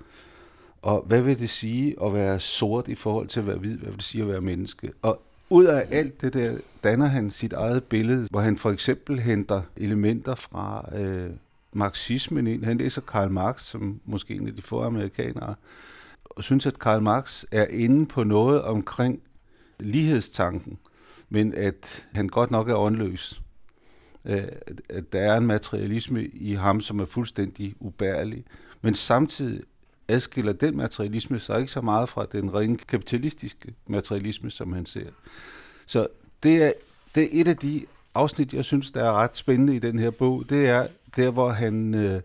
og 0.81 1.03
hvad 1.07 1.21
vil 1.21 1.39
det 1.39 1.49
sige 1.49 1.95
at 2.03 2.13
være 2.13 2.39
sort 2.39 2.87
i 2.87 2.95
forhold 2.95 3.27
til 3.27 3.39
at 3.39 3.47
være 3.47 3.57
hvid, 3.57 3.77
hvad 3.77 3.89
vil 3.89 3.97
det 3.97 4.03
sige 4.03 4.21
at 4.21 4.27
være 4.27 4.41
menneske. 4.41 4.91
Og 5.01 5.21
ud 5.49 5.65
af 5.65 5.87
alt 5.91 6.21
det 6.21 6.33
der, 6.33 6.57
danner 6.83 7.05
han 7.05 7.31
sit 7.31 7.53
eget 7.53 7.83
billede, 7.83 8.27
hvor 8.31 8.39
han 8.39 8.57
for 8.57 8.71
eksempel 8.71 9.19
henter 9.19 9.61
elementer 9.77 10.35
fra 10.35 10.89
øh, 10.95 11.29
marxismen 11.73 12.47
ind. 12.47 12.63
Han 12.63 12.77
læser 12.77 13.01
Karl 13.01 13.31
Marx, 13.31 13.61
som 13.61 14.01
måske 14.05 14.33
en 14.33 14.47
af 14.47 14.55
de 14.55 14.61
få 14.61 14.81
amerikanere, 14.81 15.55
og 16.23 16.43
synes, 16.43 16.65
at 16.65 16.79
Karl 16.79 17.01
Marx 17.01 17.43
er 17.51 17.65
inde 17.65 18.05
på 18.05 18.23
noget 18.23 18.61
omkring 18.61 19.21
lighedstanken, 19.79 20.77
men 21.29 21.53
at 21.53 22.07
han 22.13 22.27
godt 22.27 22.51
nok 22.51 22.69
er 22.69 22.75
åndløs. 22.75 23.41
At 24.23 25.03
der 25.11 25.19
er 25.19 25.37
en 25.37 25.45
materialisme 25.45 26.25
i 26.25 26.53
ham, 26.53 26.81
som 26.81 26.99
er 26.99 27.05
fuldstændig 27.05 27.75
ubærlig. 27.79 28.45
Men 28.81 28.95
samtidig 28.95 29.63
adskiller 30.07 30.53
den 30.53 30.77
materialisme 30.77 31.39
sig 31.39 31.59
ikke 31.59 31.71
så 31.71 31.81
meget 31.81 32.09
fra 32.09 32.25
den 32.31 32.53
rene 32.53 32.77
kapitalistiske 32.77 33.73
materialisme, 33.87 34.51
som 34.51 34.73
han 34.73 34.85
ser. 34.85 35.09
Så 35.85 36.07
det 36.43 36.63
er 36.63 36.71
det 37.15 37.23
er 37.23 37.41
et 37.41 37.47
af 37.47 37.57
de 37.57 37.85
afsnit, 38.15 38.53
jeg 38.53 38.65
synes, 38.65 38.91
der 38.91 39.03
er 39.03 39.11
ret 39.13 39.37
spændende 39.37 39.75
i 39.75 39.79
den 39.79 39.99
her 39.99 40.11
bog. 40.11 40.49
Det 40.49 40.69
er 40.69 40.87
der, 41.15 41.31
hvor 41.31 41.49
han, 41.49 41.93
øh, 41.93 42.21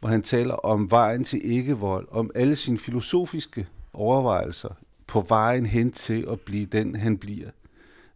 hvor 0.00 0.08
han 0.08 0.22
taler 0.22 0.54
om 0.54 0.90
vejen 0.90 1.24
til 1.24 1.40
ikke-vold, 1.52 2.08
om 2.10 2.30
alle 2.34 2.56
sine 2.56 2.78
filosofiske 2.78 3.66
overvejelser 3.92 4.68
på 5.06 5.20
vejen 5.28 5.66
hen 5.66 5.92
til 5.92 6.26
at 6.30 6.40
blive 6.40 6.66
den, 6.66 6.96
han 6.96 7.18
bliver 7.18 7.50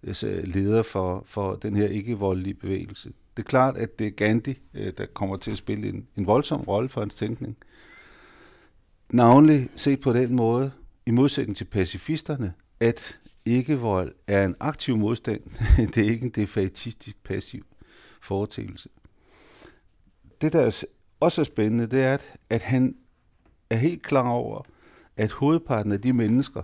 altså 0.03 0.41
leder 0.45 0.83
for, 0.83 1.23
for 1.27 1.55
den 1.55 1.77
her 1.77 1.87
ikke-voldelige 1.87 2.55
bevægelse. 2.55 3.13
Det 3.37 3.43
er 3.43 3.49
klart, 3.49 3.77
at 3.77 3.99
det 3.99 4.07
er 4.07 4.11
Gandhi, 4.11 4.59
øh, 4.75 4.93
der 4.99 5.07
kommer 5.07 5.37
til 5.37 5.51
at 5.51 5.57
spille 5.57 5.89
en, 5.89 6.07
en 6.17 6.27
voldsom 6.27 6.61
rolle 6.61 6.89
for 6.89 7.01
hans 7.01 7.15
tænkning. 7.15 7.57
Navnlig 9.11 9.69
set 9.77 10.01
på 10.01 10.13
den 10.13 10.37
måde, 10.37 10.73
i 11.07 11.11
modsætning 11.11 11.57
til 11.57 11.65
pacifisterne, 11.65 12.53
at 12.81 13.19
ikke-vold 13.45 14.13
er 14.27 14.45
en 14.45 14.55
aktiv 14.61 14.97
modstand. 14.97 15.41
det 15.95 15.99
er 15.99 16.11
ikke 16.11 16.25
en 16.25 16.31
defaitistisk 16.31 17.25
passiv 17.25 17.65
foretægelse. 18.21 18.89
Det, 20.41 20.53
der 20.53 20.85
også 21.21 21.41
er 21.41 21.45
spændende, 21.45 21.87
det 21.87 22.03
er, 22.03 22.15
at, 22.15 22.33
at 22.51 22.63
han 22.63 22.97
er 23.71 23.77
helt 23.77 24.03
klar 24.03 24.29
over, 24.29 24.63
at 25.17 25.31
hovedparten 25.31 25.93
af 25.93 26.01
de 26.01 26.13
mennesker, 26.13 26.63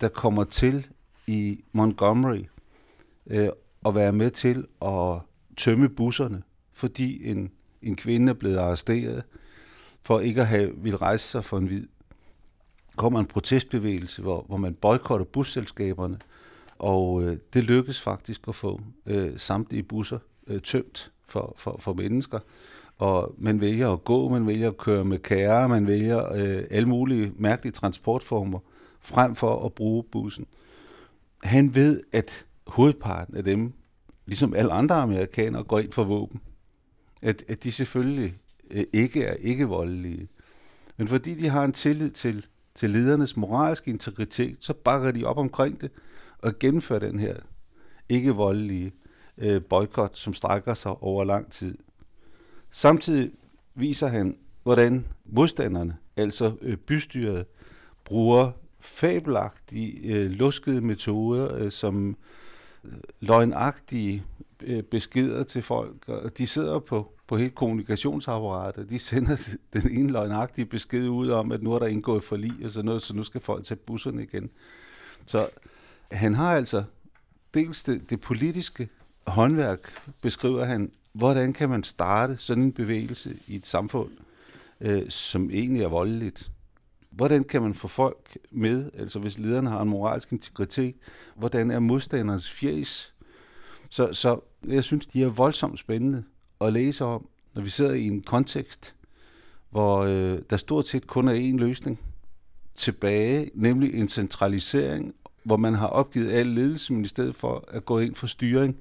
der 0.00 0.08
kommer 0.08 0.44
til 0.44 0.86
i 1.26 1.64
Montgomery 1.72 2.44
øh, 3.26 3.48
at 3.86 3.94
være 3.94 4.12
med 4.12 4.30
til 4.30 4.66
at 4.82 5.20
tømme 5.56 5.88
busserne, 5.88 6.42
fordi 6.72 7.28
en, 7.30 7.50
en 7.82 7.96
kvinde 7.96 8.30
er 8.30 8.34
blevet 8.34 8.56
arresteret 8.56 9.22
for 10.02 10.20
ikke 10.20 10.40
at 10.40 10.46
have 10.46 10.72
vil 10.76 10.96
rejse 10.96 11.24
sig 11.24 11.44
for 11.44 11.58
en 11.58 11.66
hvid. 11.66 11.86
kommer 12.96 13.20
en 13.20 13.26
protestbevægelse, 13.26 14.22
hvor, 14.22 14.44
hvor 14.48 14.56
man 14.56 14.74
boykotter 14.74 15.26
busselskaberne, 15.26 16.18
og 16.78 17.22
øh, 17.22 17.38
det 17.54 17.64
lykkes 17.64 18.00
faktisk 18.00 18.48
at 18.48 18.54
få 18.54 18.80
øh, 19.06 19.38
samtlige 19.38 19.82
busser 19.82 20.18
øh, 20.46 20.62
tømt 20.62 21.12
for, 21.26 21.54
for, 21.56 21.76
for 21.80 21.92
mennesker. 21.92 22.38
Og 22.98 23.34
man 23.38 23.60
vælger 23.60 23.92
at 23.92 24.04
gå, 24.04 24.28
man 24.28 24.46
vælger 24.46 24.68
at 24.68 24.76
køre 24.76 25.04
med 25.04 25.18
kære, 25.18 25.68
man 25.68 25.86
vælger 25.86 26.32
øh, 26.32 26.64
alle 26.70 26.88
mulige 26.88 27.32
mærkelige 27.36 27.72
transportformer, 27.72 28.58
frem 29.00 29.34
for 29.34 29.66
at 29.66 29.72
bruge 29.72 30.04
bussen. 30.12 30.46
Han 31.42 31.74
ved, 31.74 32.00
at 32.12 32.46
hovedparten 32.66 33.36
af 33.36 33.44
dem, 33.44 33.72
ligesom 34.26 34.54
alle 34.54 34.72
andre 34.72 34.94
amerikanere, 34.94 35.64
går 35.64 35.78
ind 35.78 35.92
for 35.92 36.04
våben. 36.04 36.40
At, 37.22 37.44
at 37.48 37.64
de 37.64 37.72
selvfølgelig 37.72 38.36
øh, 38.70 38.84
ikke 38.92 39.24
er 39.24 39.34
ikke 39.34 39.64
voldelige. 39.64 40.28
Men 40.96 41.08
fordi 41.08 41.34
de 41.34 41.48
har 41.48 41.64
en 41.64 41.72
tillid 41.72 42.10
til, 42.10 42.46
til 42.74 42.90
ledernes 42.90 43.36
moralske 43.36 43.90
integritet, 43.90 44.56
så 44.60 44.72
bakker 44.72 45.10
de 45.10 45.24
op 45.24 45.38
omkring 45.38 45.80
det 45.80 45.90
og 46.38 46.58
gennemfører 46.58 46.98
den 46.98 47.18
her 47.18 47.36
ikke 48.08 48.30
voldelige 48.30 48.92
øh, 49.38 49.62
boykot, 49.62 50.18
som 50.18 50.34
strækker 50.34 50.74
sig 50.74 51.02
over 51.02 51.24
lang 51.24 51.52
tid. 51.52 51.78
Samtidig 52.70 53.30
viser 53.74 54.06
han, 54.06 54.36
hvordan 54.62 55.06
modstanderne, 55.24 55.96
altså 56.16 56.52
øh, 56.62 56.76
bystyret, 56.76 57.46
bruger 58.04 58.50
fabelagtige, 58.80 60.14
øh, 60.14 60.30
luskede 60.30 60.80
metoder, 60.80 61.54
øh, 61.54 61.72
som 61.72 62.16
løgnagtige 63.20 64.24
beskeder 64.90 65.44
til 65.44 65.62
folk. 65.62 65.94
De 66.38 66.46
sidder 66.46 66.78
på, 66.78 67.12
på 67.26 67.36
hele 67.36 67.50
kommunikationsapparatet. 67.50 68.90
De 68.90 68.98
sender 68.98 69.36
den 69.72 69.90
ene 69.90 70.12
løgnagtige 70.12 70.64
besked 70.64 71.08
ud 71.08 71.28
om, 71.28 71.52
at 71.52 71.62
nu 71.62 71.72
er 71.72 71.78
der 71.78 71.86
indgået 71.86 72.24
forlig 72.24 72.52
og 72.64 72.70
sådan 72.70 72.84
noget, 72.84 73.02
så 73.02 73.14
nu 73.14 73.22
skal 73.22 73.40
folk 73.40 73.64
tage 73.64 73.78
busserne 73.78 74.22
igen. 74.22 74.50
Så 75.26 75.48
han 76.10 76.34
har 76.34 76.56
altså 76.56 76.84
dels 77.54 77.82
det, 77.82 78.10
det 78.10 78.20
politiske 78.20 78.88
håndværk, 79.26 79.92
beskriver 80.20 80.64
han, 80.64 80.90
hvordan 81.12 81.52
kan 81.52 81.68
man 81.68 81.84
starte 81.84 82.36
sådan 82.38 82.62
en 82.62 82.72
bevægelse 82.72 83.36
i 83.46 83.54
et 83.54 83.66
samfund, 83.66 84.10
øh, 84.80 85.10
som 85.10 85.50
egentlig 85.50 85.82
er 85.82 85.88
voldeligt. 85.88 86.50
Hvordan 87.10 87.44
kan 87.44 87.62
man 87.62 87.74
få 87.74 87.88
folk 87.88 88.38
med, 88.50 88.90
altså 88.98 89.18
hvis 89.18 89.38
lederne 89.38 89.70
har 89.70 89.82
en 89.82 89.88
moralsk 89.88 90.32
integritet, 90.32 90.94
hvordan 91.36 91.70
er 91.70 91.78
modstanderens 91.78 92.50
fjes? 92.50 93.14
Så, 93.90 94.12
så 94.12 94.40
jeg 94.66 94.84
synes, 94.84 95.06
de 95.06 95.22
er 95.22 95.28
voldsomt 95.28 95.78
spændende 95.78 96.24
at 96.60 96.72
læse 96.72 97.04
om, 97.04 97.28
når 97.54 97.62
vi 97.62 97.70
sidder 97.70 97.94
i 97.94 98.06
en 98.06 98.22
kontekst, 98.22 98.94
hvor 99.70 99.98
øh, 99.98 100.38
der 100.50 100.56
stort 100.56 100.88
set 100.88 101.06
kun 101.06 101.28
er 101.28 101.52
én 101.52 101.56
løsning 101.56 102.00
tilbage, 102.74 103.50
nemlig 103.54 103.94
en 103.94 104.08
centralisering, 104.08 105.14
hvor 105.42 105.56
man 105.56 105.74
har 105.74 105.86
opgivet 105.86 106.32
al 106.32 106.46
ledelse, 106.46 106.92
men 106.92 107.04
i 107.04 107.08
stedet 107.08 107.34
for 107.34 107.64
at 107.68 107.84
gå 107.84 107.98
ind 107.98 108.14
for 108.14 108.26
styring 108.26 108.76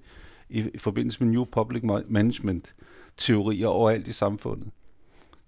i, 0.50 0.70
i 0.74 0.78
forbindelse 0.78 1.24
med 1.24 1.34
New 1.34 1.46
Public 1.46 1.84
Management 2.08 2.76
teorier 3.18 3.68
overalt 3.68 4.08
i 4.08 4.12
samfundet. 4.12 4.70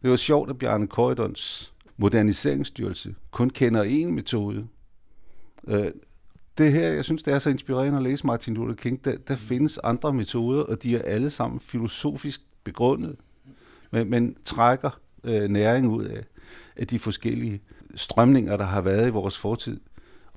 Det 0.02 0.10
var 0.10 0.16
sjovt, 0.16 0.50
at 0.50 0.58
Bjarne 0.58 0.88
Korydons 0.88 1.74
moderniseringsstyrelse 1.98 3.16
kun 3.32 3.50
kender 3.50 3.84
én 3.84 4.08
metode. 4.08 4.68
Øh, 5.68 5.92
det 6.58 6.72
her, 6.72 6.88
jeg 6.88 7.06
synes, 7.06 7.24
det 7.24 7.34
er 7.34 7.40
så 7.40 7.50
inspirerende 7.50 7.98
at 7.98 8.04
læse 8.04 8.28
Martin 8.28 8.54
Luther 8.54 8.76
King. 8.76 9.06
Der, 9.06 9.18
der 9.18 9.36
findes 9.36 9.78
andre 9.78 10.14
metoder, 10.14 10.64
og 10.64 10.84
de 10.84 10.96
er 10.96 11.02
alle 11.02 11.30
sammen 11.30 11.60
filosofisk 11.60 12.42
begrundet, 12.64 13.16
men, 13.92 14.10
men 14.10 14.36
trækker 14.46 15.00
øh, 15.24 15.50
næring 15.50 15.88
ud 15.88 16.04
af, 16.04 16.24
af 16.76 16.88
de 16.88 17.00
forskellige 17.00 17.62
strømninger, 17.96 18.58
der 18.58 18.66
har 18.66 18.82
været 18.82 19.08
i 19.08 19.12
vores 19.12 19.38
fortid, 19.38 19.80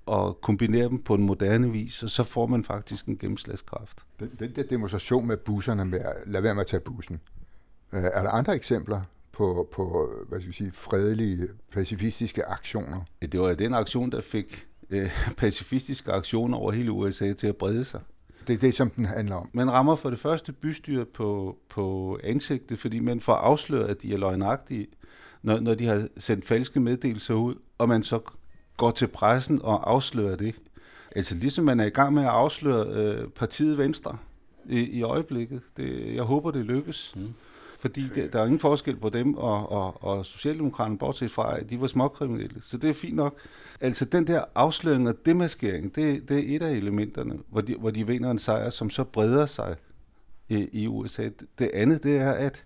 og 0.06 0.40
kombinere 0.40 0.88
dem 0.88 1.02
på 1.02 1.14
en 1.14 1.22
moderne 1.22 1.72
vis, 1.72 2.02
og 2.02 2.10
så 2.10 2.22
får 2.22 2.46
man 2.46 2.64
faktisk 2.64 3.06
en 3.06 3.18
gennemslagskraft. 3.18 4.04
Den, 4.20 4.30
den 4.38 4.56
der 4.56 4.62
demonstration 4.62 5.26
med 5.26 5.36
busserne, 5.36 5.84
med 5.84 5.98
at 5.98 6.14
lade 6.26 6.44
være 6.44 6.54
med 6.54 6.60
at 6.60 6.66
tage 6.66 6.80
bussen, 6.80 7.20
øh, 7.92 8.02
er 8.02 8.22
der 8.22 8.30
andre 8.30 8.54
eksempler 8.54 9.00
på, 9.32 9.68
på 9.72 10.10
hvad 10.28 10.40
skal 10.40 10.48
vi 10.48 10.54
sige, 10.54 10.72
fredelige, 10.72 11.48
pacifistiske 11.72 12.44
aktioner? 12.44 13.00
Det 13.22 13.40
var 13.40 13.54
den 13.54 13.74
aktion, 13.74 14.12
der 14.12 14.20
fik 14.20 14.66
øh, 14.90 15.10
pacifistiske 15.36 16.12
aktioner 16.12 16.58
over 16.58 16.72
hele 16.72 16.92
USA 16.92 17.32
til 17.32 17.46
at 17.46 17.56
brede 17.56 17.84
sig. 17.84 18.00
Det 18.46 18.54
er 18.54 18.58
det, 18.58 18.74
som 18.74 18.90
den 18.90 19.04
handler 19.04 19.36
om. 19.36 19.50
Man 19.52 19.70
rammer 19.70 19.96
for 19.96 20.10
det 20.10 20.18
første 20.18 20.52
bystyret 20.52 21.08
på, 21.08 21.58
på 21.68 22.18
ansigtet, 22.24 22.78
fordi 22.78 22.98
man 22.98 23.20
får 23.20 23.32
afsløret, 23.32 23.88
at 23.88 24.02
de 24.02 24.12
er 24.12 24.18
løgnagtige, 24.18 24.86
når, 25.42 25.60
når 25.60 25.74
de 25.74 25.86
har 25.86 26.08
sendt 26.16 26.44
falske 26.44 26.80
meddelelser 26.80 27.34
ud, 27.34 27.54
og 27.78 27.88
man 27.88 28.02
så 28.02 28.20
går 28.82 28.90
til 28.90 29.06
pressen 29.06 29.62
og 29.62 29.90
afslører 29.90 30.36
det. 30.36 30.54
Altså 31.16 31.34
ligesom 31.34 31.64
man 31.64 31.80
er 31.80 31.84
i 31.84 31.90
gang 31.90 32.14
med 32.14 32.22
at 32.22 32.28
afsløre 32.28 32.86
øh, 32.86 33.28
partiet 33.28 33.78
Venstre 33.78 34.16
i, 34.68 34.80
i 34.80 35.02
øjeblikket. 35.02 35.60
Det, 35.76 36.14
jeg 36.14 36.22
håber, 36.22 36.50
det 36.50 36.64
lykkes. 36.64 37.12
Mm 37.16 37.34
fordi 37.82 38.08
det, 38.14 38.32
der 38.32 38.40
er 38.40 38.44
ingen 38.44 38.60
forskel 38.60 38.96
på 38.96 39.08
dem 39.08 39.34
og, 39.34 39.72
og, 39.72 40.04
og 40.04 40.26
Socialdemokraterne, 40.26 40.98
bortset 40.98 41.30
fra, 41.30 41.58
at 41.58 41.70
de 41.70 41.80
var 41.80 41.86
småkriminelle. 41.86 42.62
Så 42.62 42.76
det 42.76 42.90
er 42.90 42.94
fint 42.94 43.16
nok. 43.16 43.38
Altså 43.80 44.04
den 44.04 44.26
der 44.26 44.44
afsløring 44.54 45.08
og 45.08 45.26
demaskering, 45.26 45.94
det, 45.94 46.28
det 46.28 46.38
er 46.38 46.56
et 46.56 46.62
af 46.62 46.70
elementerne, 46.70 47.38
hvor 47.48 47.60
de, 47.60 47.74
hvor 47.74 47.90
de 47.90 48.06
vinder 48.06 48.30
en 48.30 48.38
sejr, 48.38 48.70
som 48.70 48.90
så 48.90 49.04
breder 49.04 49.46
sig 49.46 49.76
i, 50.48 50.68
i 50.72 50.86
USA. 50.86 51.28
Det 51.58 51.70
andet, 51.74 52.02
det 52.02 52.16
er, 52.16 52.32
at, 52.32 52.64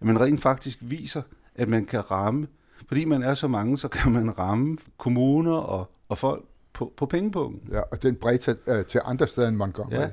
at 0.00 0.06
man 0.06 0.20
rent 0.20 0.40
faktisk 0.40 0.78
viser, 0.80 1.22
at 1.54 1.68
man 1.68 1.84
kan 1.84 2.10
ramme, 2.10 2.46
fordi 2.88 3.04
man 3.04 3.22
er 3.22 3.34
så 3.34 3.48
mange, 3.48 3.78
så 3.78 3.88
kan 3.88 4.12
man 4.12 4.38
ramme 4.38 4.78
kommuner 4.98 5.52
og, 5.52 5.90
og 6.08 6.18
folk 6.18 6.44
på, 6.72 6.92
på 6.96 7.06
pengepunkten. 7.06 7.72
Ja, 7.72 7.80
og 7.80 8.02
den 8.02 8.16
bredt 8.16 8.40
til, 8.40 8.56
øh, 8.68 8.84
til 8.84 9.00
andre 9.04 9.26
steder 9.26 9.48
end 9.48 9.56
Montgomery. 9.56 10.00
Ja. 10.00 10.08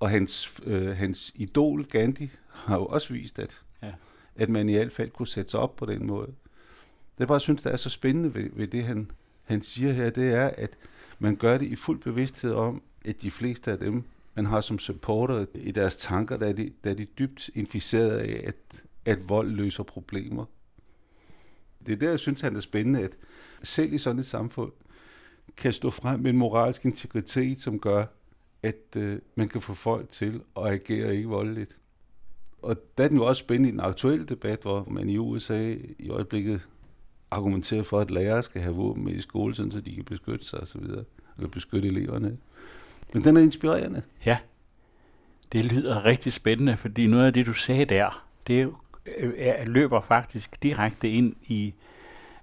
Og 0.00 0.10
hans, 0.10 0.60
øh, 0.66 0.96
hans 0.96 1.32
idol 1.34 1.84
Gandhi 1.84 2.30
har 2.48 2.76
jo 2.76 2.86
også 2.86 3.12
vist, 3.12 3.38
at 3.38 3.60
Ja. 3.82 3.92
At 4.36 4.48
man 4.48 4.68
i 4.68 4.72
hvert 4.72 4.92
fald 4.92 5.10
kunne 5.10 5.28
sætte 5.28 5.50
sig 5.50 5.60
op 5.60 5.76
på 5.76 5.86
den 5.86 6.06
måde. 6.06 6.26
Det, 6.26 7.18
jeg 7.18 7.28
bare 7.28 7.40
synes, 7.40 7.62
der 7.62 7.70
er 7.70 7.76
så 7.76 7.90
spændende 7.90 8.34
ved, 8.34 8.50
ved 8.52 8.66
det, 8.66 8.84
han, 8.84 9.10
han 9.44 9.62
siger 9.62 9.92
her, 9.92 10.10
det 10.10 10.34
er, 10.34 10.50
at 10.56 10.70
man 11.18 11.36
gør 11.36 11.58
det 11.58 11.66
i 11.66 11.76
fuld 11.76 12.00
bevidsthed 12.00 12.52
om, 12.52 12.82
at 13.04 13.22
de 13.22 13.30
fleste 13.30 13.72
af 13.72 13.78
dem, 13.78 14.04
man 14.34 14.46
har 14.46 14.60
som 14.60 14.78
supporter 14.78 15.46
i 15.54 15.70
deres 15.70 15.96
tanker, 15.96 16.36
der 16.36 16.46
er 16.46 16.52
de, 16.52 16.70
der 16.84 16.90
er 16.90 16.94
de 16.94 17.04
dybt 17.04 17.50
inficeret 17.54 18.18
af, 18.18 18.44
at, 18.46 18.82
at 19.04 19.28
vold 19.28 19.50
løser 19.50 19.82
problemer. 19.82 20.44
Det 21.86 21.92
er 21.92 21.96
der, 21.96 22.10
jeg 22.10 22.18
synes, 22.18 22.40
han 22.40 22.56
er 22.56 22.60
spændende, 22.60 23.00
at 23.00 23.16
selv 23.62 23.92
i 23.92 23.98
sådan 23.98 24.18
et 24.18 24.26
samfund, 24.26 24.72
kan 25.56 25.72
stå 25.72 25.90
frem 25.90 26.20
med 26.20 26.30
en 26.30 26.36
moralsk 26.36 26.84
integritet, 26.84 27.60
som 27.60 27.78
gør, 27.78 28.04
at 28.62 28.96
øh, 28.96 29.18
man 29.34 29.48
kan 29.48 29.60
få 29.60 29.74
folk 29.74 30.08
til 30.08 30.40
at 30.56 30.66
agere 30.66 31.16
ikke 31.16 31.28
voldeligt. 31.28 31.76
Og 32.62 32.76
der 32.98 33.04
er 33.04 33.08
den 33.08 33.16
jo 33.16 33.26
også 33.26 33.40
spændende 33.40 33.68
i 33.68 33.72
den 33.72 33.80
aktuelle 33.80 34.24
debat, 34.24 34.62
hvor 34.62 34.86
man 34.90 35.08
i 35.08 35.18
USA 35.18 35.74
i 35.98 36.08
øjeblikket 36.08 36.68
argumenterer 37.30 37.82
for, 37.82 38.00
at 38.00 38.10
lærere 38.10 38.42
skal 38.42 38.60
have 38.60 38.74
våben 38.74 39.04
med 39.04 39.12
i 39.12 39.20
skole, 39.20 39.54
så 39.54 39.80
de 39.84 39.94
kan 39.94 40.04
beskytte 40.04 40.46
sig 40.46 40.60
osv., 40.60 40.80
eller 41.36 41.48
beskytte 41.52 41.88
eleverne. 41.88 42.38
Men 43.14 43.24
den 43.24 43.36
er 43.36 43.40
inspirerende. 43.40 44.02
Ja, 44.26 44.38
det 45.52 45.64
lyder 45.64 46.04
rigtig 46.04 46.32
spændende, 46.32 46.76
fordi 46.76 47.06
noget 47.06 47.26
af 47.26 47.32
det, 47.32 47.46
du 47.46 47.52
sagde 47.52 47.84
der, 47.84 48.26
det 48.46 48.72
Øh, 49.06 49.32
er, 49.36 49.64
løber 49.64 50.00
faktisk 50.00 50.62
direkte 50.62 51.10
ind 51.10 51.36
i 51.42 51.74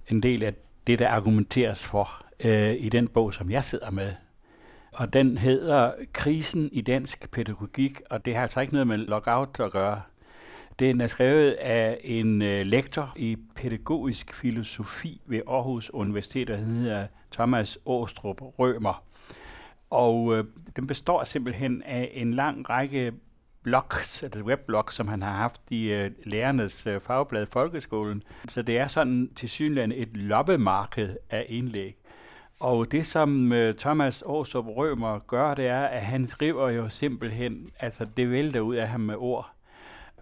en 0.07 0.23
del 0.23 0.43
af 0.43 0.53
det, 0.87 0.99
der 0.99 1.09
argumenteres 1.09 1.85
for 1.85 2.25
øh, 2.45 2.75
i 2.79 2.89
den 2.89 3.07
bog, 3.07 3.33
som 3.33 3.51
jeg 3.51 3.63
sidder 3.63 3.91
med. 3.91 4.13
og 4.93 5.13
den 5.13 5.37
hedder 5.37 5.91
Krisen 6.13 6.69
i 6.71 6.81
dansk 6.81 7.31
pædagogik, 7.31 8.01
og 8.09 8.25
det 8.25 8.35
har 8.35 8.41
altså 8.41 8.61
ikke 8.61 8.73
noget 8.73 8.87
med 8.87 8.97
lockout 8.97 9.59
at 9.59 9.71
gøre. 9.71 10.01
Den 10.79 11.01
er 11.01 11.07
skrevet 11.07 11.51
af 11.51 11.99
en 12.03 12.41
øh, 12.41 12.65
lektor 12.65 13.13
i 13.15 13.37
pædagogisk 13.55 14.33
filosofi 14.33 15.21
ved 15.25 15.41
Aarhus 15.47 15.89
Universitet, 15.89 16.47
der 16.47 16.55
hedder 16.55 17.07
Thomas 17.31 17.77
Åstrup 17.85 18.41
Rømer. 18.41 19.03
Og 19.89 20.37
øh, 20.37 20.45
den 20.75 20.87
består 20.87 21.23
simpelthen 21.23 21.83
af 21.83 22.11
en 22.13 22.33
lang 22.33 22.69
række 22.69 23.13
blogs, 23.63 24.23
eller 24.23 24.43
webblogs, 24.43 24.95
som 24.95 25.07
han 25.07 25.21
har 25.21 25.31
haft 25.31 25.61
i 25.69 25.93
øh, 25.93 26.11
lærernes 26.25 26.87
øh, 26.87 27.01
fagblad 27.01 27.45
Folkeskolen. 27.51 28.23
Så 28.49 28.61
det 28.61 28.77
er 28.77 28.87
sådan 28.87 29.29
til 29.35 29.49
synligheden 29.49 29.91
et 29.91 30.17
loppemarked 30.17 31.15
af 31.29 31.45
indlæg. 31.49 31.97
Og 32.59 32.91
det, 32.91 33.05
som 33.05 33.53
øh, 33.53 33.75
Thomas 33.75 34.21
Aarstrup 34.21 34.65
Rømer 34.67 35.19
gør, 35.19 35.53
det 35.53 35.67
er, 35.67 35.85
at 35.85 36.01
han 36.01 36.27
skriver 36.27 36.69
jo 36.69 36.89
simpelthen, 36.89 37.69
altså 37.79 38.07
det 38.17 38.31
vælter 38.31 38.59
ud 38.59 38.75
af 38.75 38.87
ham 38.87 39.01
med 39.01 39.15
ord. 39.17 39.51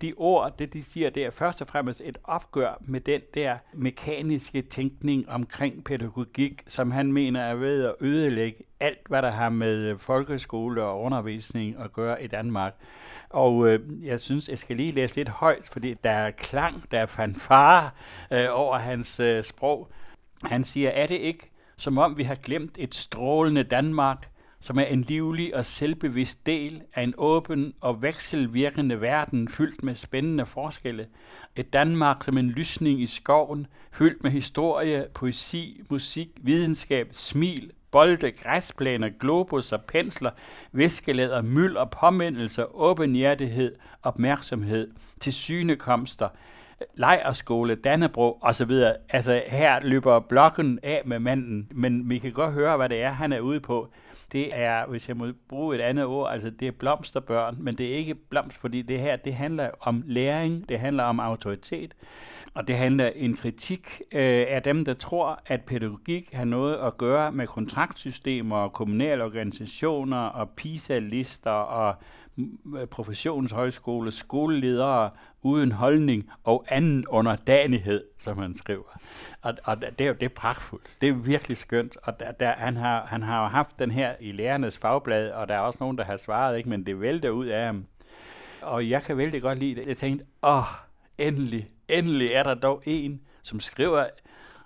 De 0.01 0.13
ord, 0.17 0.57
det 0.59 0.73
de 0.73 0.83
siger, 0.83 1.09
det 1.09 1.25
er 1.25 1.29
først 1.29 1.61
og 1.61 1.67
fremmest 1.67 2.01
et 2.05 2.17
opgør 2.23 2.81
med 2.81 2.99
den 2.99 3.21
der 3.33 3.57
mekaniske 3.73 4.61
tænkning 4.61 5.29
omkring 5.29 5.83
pædagogik, 5.83 6.63
som 6.67 6.91
han 6.91 7.13
mener 7.13 7.41
er 7.41 7.55
ved 7.55 7.85
at 7.85 7.95
ødelægge 8.01 8.63
alt, 8.79 9.07
hvad 9.07 9.21
der 9.21 9.31
har 9.31 9.49
med 9.49 9.89
øh, 9.89 9.99
folkeskole 9.99 10.83
og 10.83 11.01
undervisning 11.01 11.75
at 11.79 11.93
gøre 11.93 12.23
i 12.23 12.27
Danmark. 12.27 12.73
Og 13.29 13.67
øh, 13.67 13.79
jeg 14.05 14.19
synes, 14.19 14.49
jeg 14.49 14.59
skal 14.59 14.75
lige 14.75 14.91
læse 14.91 15.15
lidt 15.15 15.29
højt, 15.29 15.69
fordi 15.71 15.93
der 15.93 16.09
er 16.09 16.31
klang, 16.31 16.91
der 16.91 16.99
er 16.99 17.05
fanfare 17.05 17.89
øh, 18.31 18.47
over 18.51 18.77
hans 18.77 19.19
øh, 19.19 19.43
sprog. 19.43 19.89
Han 20.43 20.63
siger, 20.63 20.89
er 20.89 21.07
det 21.07 21.15
ikke 21.15 21.51
som 21.77 21.97
om 21.97 22.17
vi 22.17 22.23
har 22.23 22.35
glemt 22.35 22.75
et 22.79 22.95
strålende 22.95 23.63
Danmark, 23.63 24.29
som 24.59 24.79
er 24.79 24.83
en 24.83 25.01
livlig 25.01 25.55
og 25.55 25.65
selvbevidst 25.65 26.45
del 26.45 26.81
af 26.93 27.03
en 27.03 27.13
åben 27.17 27.73
og 27.81 28.01
vekselvirkende 28.01 29.01
verden 29.01 29.49
fyldt 29.49 29.83
med 29.83 29.95
spændende 29.95 30.45
forskelle. 30.45 31.07
Et 31.55 31.73
Danmark 31.73 32.23
som 32.23 32.37
en 32.37 32.49
lysning 32.49 33.01
i 33.01 33.07
skoven, 33.07 33.67
fyldt 33.91 34.23
med 34.23 34.31
historie, 34.31 35.07
poesi, 35.13 35.81
musik, 35.89 36.29
videnskab, 36.41 37.09
smil, 37.11 37.71
bolde, 37.95 38.31
græsplæner, 38.31 39.09
globus 39.19 39.71
og 39.71 39.81
pensler, 39.81 40.31
viskelæder, 40.71 41.41
myld 41.41 41.75
og 41.75 41.89
påmindelser, 41.89 42.75
åbenhjertighed, 42.75 43.75
opmærksomhed, 44.03 44.91
tilsynekomster, 45.19 46.29
lejerskole, 46.95 47.75
Dannebro 47.75 48.39
osv. 48.41 48.71
Altså 49.09 49.43
her 49.47 49.79
løber 49.79 50.19
blokken 50.19 50.79
af 50.83 51.01
med 51.05 51.19
manden, 51.19 51.67
men 51.71 52.09
vi 52.09 52.19
kan 52.19 52.31
godt 52.31 52.53
høre, 52.53 52.77
hvad 52.77 52.89
det 52.89 53.01
er, 53.01 53.11
han 53.11 53.33
er 53.33 53.39
ude 53.39 53.59
på. 53.59 53.87
Det 54.31 54.49
er, 54.51 54.85
hvis 54.85 55.07
jeg 55.07 55.17
må 55.17 55.27
bruge 55.49 55.75
et 55.75 55.81
andet 55.81 56.05
ord, 56.05 56.31
altså 56.31 56.49
det 56.49 56.67
er 56.67 56.71
blomsterbørn, 56.71 57.57
men 57.59 57.73
det 57.73 57.91
er 57.91 57.95
ikke 57.95 58.15
blomst, 58.15 58.57
fordi 58.57 58.81
det 58.81 58.99
her, 58.99 59.15
det 59.15 59.33
handler 59.33 59.69
om 59.79 60.03
læring, 60.05 60.69
det 60.69 60.79
handler 60.79 61.03
om 61.03 61.19
autoritet, 61.19 61.93
og 62.55 62.67
det 62.67 62.77
handler 62.77 63.07
en 63.15 63.35
kritik 63.35 64.01
øh, 64.11 64.45
af 64.49 64.63
dem, 64.63 64.85
der 64.85 64.93
tror, 64.93 65.41
at 65.45 65.61
pædagogik 65.61 66.29
har 66.33 66.45
noget 66.45 66.75
at 66.75 66.97
gøre 66.97 67.31
med 67.31 67.47
kontraktsystemer, 67.47 68.67
kommunale 68.69 69.23
organisationer 69.23 70.17
og 70.17 70.49
PISA-lister 70.49 71.51
og 71.51 71.95
mm, 72.35 72.77
øh, 72.77 72.87
professionshøjskole, 72.87 74.11
skoleledere 74.11 75.09
uden 75.41 75.71
holdning 75.71 76.29
og 76.43 76.65
anden 76.67 77.07
underdanighed, 77.07 78.03
som 78.17 78.37
han 78.37 78.55
skriver. 78.55 78.99
Og, 79.41 79.53
og 79.63 79.81
det 79.81 80.01
er 80.01 80.07
jo 80.07 80.13
det 80.13 80.25
er 80.25 80.35
pragtfuldt. 80.35 80.95
Det 81.01 81.09
er 81.09 81.13
virkelig 81.13 81.57
skønt. 81.57 81.97
Og 82.03 82.19
der, 82.19 82.31
der, 82.31 82.51
han, 82.51 82.75
har, 82.75 83.05
han 83.05 83.23
har 83.23 83.43
jo 83.43 83.47
haft 83.47 83.79
den 83.79 83.91
her 83.91 84.15
i 84.19 84.31
lærernes 84.31 84.77
fagblad, 84.77 85.31
og 85.31 85.47
der 85.47 85.55
er 85.55 85.59
også 85.59 85.77
nogen, 85.81 85.97
der 85.97 86.03
har 86.03 86.17
svaret, 86.17 86.57
ikke, 86.57 86.69
men 86.69 86.85
det 86.85 87.01
vælter 87.01 87.29
ud 87.29 87.45
af 87.45 87.65
ham. 87.65 87.85
Og 88.61 88.89
jeg 88.89 89.03
kan 89.03 89.17
vældig 89.17 89.41
godt 89.41 89.59
lide 89.59 89.75
det. 89.75 89.87
Jeg 89.87 89.97
tænkte, 89.97 90.25
åh, 90.43 90.63
endelig, 91.17 91.67
endelig 91.89 92.31
er 92.31 92.43
der 92.43 92.53
dog 92.53 92.83
en, 92.85 93.21
som 93.41 93.59
skriver 93.59 94.05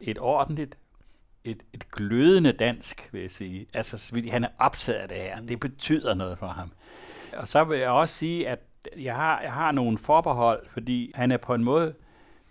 et 0.01 0.19
ordentligt, 0.19 0.77
et, 1.43 1.63
et 1.73 1.91
glødende 1.91 2.51
dansk, 2.51 3.10
vil 3.12 3.21
jeg 3.21 3.32
sige. 3.32 3.67
Altså, 3.73 4.21
han 4.32 4.43
er 4.43 4.49
optaget 4.58 4.99
af 4.99 5.08
det 5.08 5.17
her. 5.17 5.41
Det 5.41 5.60
betyder 5.60 6.13
noget 6.13 6.38
for 6.38 6.47
ham. 6.47 6.71
Og 7.38 7.47
så 7.47 7.63
vil 7.63 7.79
jeg 7.79 7.89
også 7.89 8.15
sige, 8.15 8.49
at 8.49 8.60
jeg 8.97 9.15
har, 9.15 9.41
jeg 9.41 9.53
har 9.53 9.71
nogle 9.71 9.97
forbehold, 9.97 10.65
fordi 10.69 11.12
han 11.15 11.32
er 11.32 11.38
på 11.38 11.53
en 11.53 11.63
måde 11.63 11.93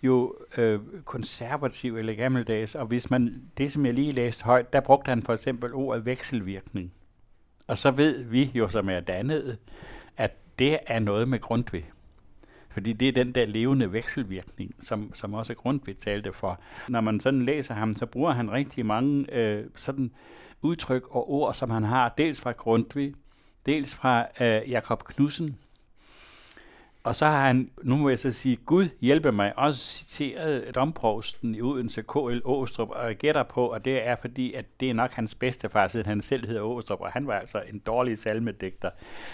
jo 0.03 0.35
øh, 0.57 0.79
konservativ 1.05 1.95
eller 1.95 2.13
gammeldags, 2.13 2.75
og 2.75 2.85
hvis 2.85 3.09
man, 3.09 3.43
det 3.57 3.71
som 3.71 3.85
jeg 3.85 3.93
lige 3.93 4.11
læste 4.11 4.45
højt, 4.45 4.73
der 4.73 4.79
brugte 4.79 5.09
han 5.09 5.23
for 5.23 5.33
eksempel 5.33 5.73
ordet 5.73 6.05
vekselvirkning. 6.05 6.93
Og 7.67 7.77
så 7.77 7.91
ved 7.91 8.23
vi 8.23 8.51
jo, 8.53 8.69
som 8.69 8.89
er 8.89 8.99
dannet, 8.99 9.57
at 10.17 10.35
det 10.59 10.79
er 10.87 10.99
noget 10.99 11.27
med 11.27 11.39
Grundtvig. 11.39 11.85
Fordi 12.71 12.93
det 12.93 13.07
er 13.07 13.11
den 13.11 13.35
der 13.35 13.45
levende 13.45 13.91
vekselvirkning, 13.91 14.75
som, 14.81 15.11
som 15.13 15.33
også 15.33 15.53
Grundtvig 15.53 15.97
talte 15.97 16.33
for. 16.33 16.59
Når 16.89 17.01
man 17.01 17.19
sådan 17.19 17.41
læser 17.41 17.73
ham, 17.73 17.95
så 17.95 18.05
bruger 18.05 18.31
han 18.31 18.51
rigtig 18.51 18.85
mange 18.85 19.33
øh, 19.33 19.65
sådan 19.75 20.11
udtryk 20.61 21.15
og 21.15 21.31
ord, 21.31 21.53
som 21.53 21.69
han 21.69 21.83
har, 21.83 22.13
dels 22.17 22.41
fra 22.41 22.51
Grundtvig, 22.51 23.13
dels 23.65 23.95
fra 23.95 24.25
øh, 24.41 24.69
Jakob 24.69 25.03
Knudsen, 25.03 25.57
og 27.03 27.15
så 27.15 27.25
har 27.25 27.45
han, 27.45 27.69
nu 27.83 27.95
må 27.95 28.09
jeg 28.09 28.19
så 28.19 28.31
sige, 28.31 28.55
Gud 28.55 28.89
hjælpe 29.01 29.31
mig, 29.31 29.53
også 29.59 29.83
citeret 29.83 30.75
domprovsten 30.75 31.55
i 31.55 31.61
Odense 31.61 32.01
K.L. 32.01 32.41
Åstrup, 32.45 32.89
og 32.89 33.05
jeg 33.05 33.15
gætter 33.15 33.43
på, 33.43 33.65
og 33.65 33.85
det 33.85 34.07
er 34.07 34.15
fordi, 34.21 34.53
at 34.53 34.65
det 34.79 34.89
er 34.89 34.93
nok 34.93 35.11
hans 35.11 35.35
bedstefar, 35.35 35.87
siden 35.87 36.05
han 36.05 36.21
selv 36.21 36.47
hedder 36.47 36.61
Åstrup, 36.61 37.01
og 37.01 37.11
han 37.11 37.27
var 37.27 37.33
altså 37.33 37.61
en 37.73 37.79
dårlig 37.79 38.17
salmedigter. 38.17 38.89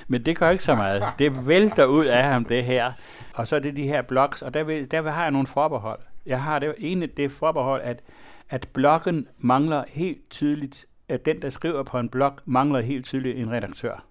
Men 0.08 0.26
det 0.26 0.38
gør 0.38 0.50
ikke 0.50 0.64
så 0.64 0.76
meget. 0.76 1.04
Det 1.20 1.48
vælter 1.48 1.86
ud 1.86 2.06
af 2.06 2.24
ham, 2.24 2.46
det 2.46 2.64
her. 2.64 2.92
Og 3.36 3.48
så 3.48 3.56
er 3.56 3.60
det 3.60 3.76
de 3.76 3.88
her 3.88 4.02
blogs, 4.02 4.42
og 4.42 4.54
der, 4.54 4.64
vil, 4.64 4.92
der 4.92 5.12
har 5.12 5.22
jeg 5.22 5.32
nogle 5.32 5.48
forbehold. 5.48 6.00
Jeg 6.26 6.44
har 6.44 6.60
det 6.60 6.76
ene 6.78 7.06
det 7.06 7.32
forbehold, 7.32 7.82
at, 7.82 8.00
at 8.50 8.70
bloggen 8.74 9.28
mangler 9.38 9.84
helt 9.88 10.30
tydeligt, 10.30 10.86
at 11.10 11.26
den, 11.26 11.42
der 11.42 11.50
skriver 11.50 11.84
på 11.84 12.00
en 12.00 12.10
blog, 12.10 12.34
mangler 12.46 12.82
helt 12.82 13.06
tydeligt 13.06 13.38
en 13.38 13.52
redaktør 13.52 14.06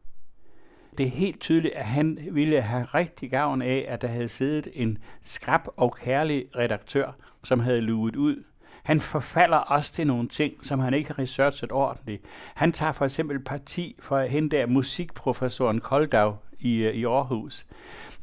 det 0.99 1.07
er 1.07 1.11
helt 1.11 1.41
tydeligt, 1.41 1.75
at 1.75 1.85
han 1.85 2.19
ville 2.33 2.61
have 2.61 2.85
rigtig 2.85 3.31
gavn 3.31 3.63
af, 3.63 3.85
at 3.89 4.03
der 4.03 4.09
havde 4.09 4.29
siddet 4.29 4.69
en 4.75 4.99
skrab 5.23 5.61
og 5.77 5.97
kærlig 5.97 6.45
redaktør, 6.57 7.17
som 7.45 7.61
havde 7.61 7.81
luet 7.81 8.17
ud. 8.17 8.45
Han 8.85 9.01
forfalder 9.01 9.57
også 9.57 9.93
til 9.93 10.07
nogle 10.07 10.29
ting, 10.29 10.67
som 10.67 10.81
han 10.81 10.95
ikke 10.95 11.09
har 11.09 11.19
researchet 11.19 11.73
ordentligt. 11.73 12.23
Han 12.55 12.73
tager 12.73 12.93
for 12.93 13.05
eksempel 13.05 13.41
parti 13.45 13.97
for 13.99 14.21
hende 14.21 14.57
der 14.57 14.67
musikprofessoren 14.67 15.81
Koldau 15.81 16.37
i, 16.65 16.83
øh, 16.83 16.95
i 16.95 17.05
Aarhus 17.05 17.65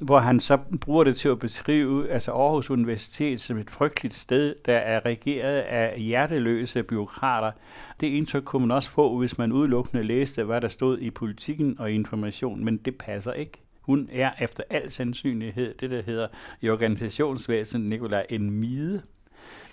hvor 0.01 0.19
han 0.19 0.39
så 0.39 0.58
bruger 0.82 1.04
det 1.04 1.17
til 1.17 1.30
at 1.30 1.39
beskrive 1.39 2.10
altså 2.10 2.32
Aarhus 2.32 2.69
Universitet 2.69 3.41
som 3.41 3.58
et 3.58 3.69
frygteligt 3.69 4.13
sted, 4.13 4.56
der 4.65 4.77
er 4.77 5.06
regeret 5.06 5.60
af 5.60 5.99
hjerteløse 5.99 6.84
byråkrater. 6.84 7.51
Det 7.99 8.08
indtryk 8.08 8.43
kunne 8.43 8.67
man 8.67 8.75
også 8.75 8.89
få, 8.89 9.17
hvis 9.17 9.38
man 9.38 9.51
udelukkende 9.51 10.04
læste, 10.04 10.43
hvad 10.43 10.62
der 10.62 10.67
stod 10.67 10.99
i 10.99 11.10
politikken 11.10 11.75
og 11.80 11.91
information, 11.91 12.65
men 12.65 12.77
det 12.77 12.95
passer 12.97 13.34
ikke. 13.34 13.62
Hun 13.82 14.10
er 14.12 14.32
efter 14.39 14.63
al 14.69 14.91
sandsynlighed 14.91 15.73
det, 15.80 15.89
der 15.89 16.01
hedder 16.01 16.27
i 16.62 16.69
organisationsvæsenet, 16.69 17.89
Nikolaj, 17.89 18.25
en 18.30 18.51
mide. 18.51 19.01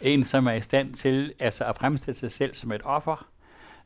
En, 0.00 0.24
som 0.24 0.46
er 0.46 0.52
i 0.52 0.60
stand 0.60 0.94
til 0.94 1.32
altså 1.38 1.64
at 1.64 1.76
fremstille 1.76 2.16
sig 2.16 2.30
selv 2.30 2.54
som 2.54 2.72
et 2.72 2.80
offer, 2.84 3.26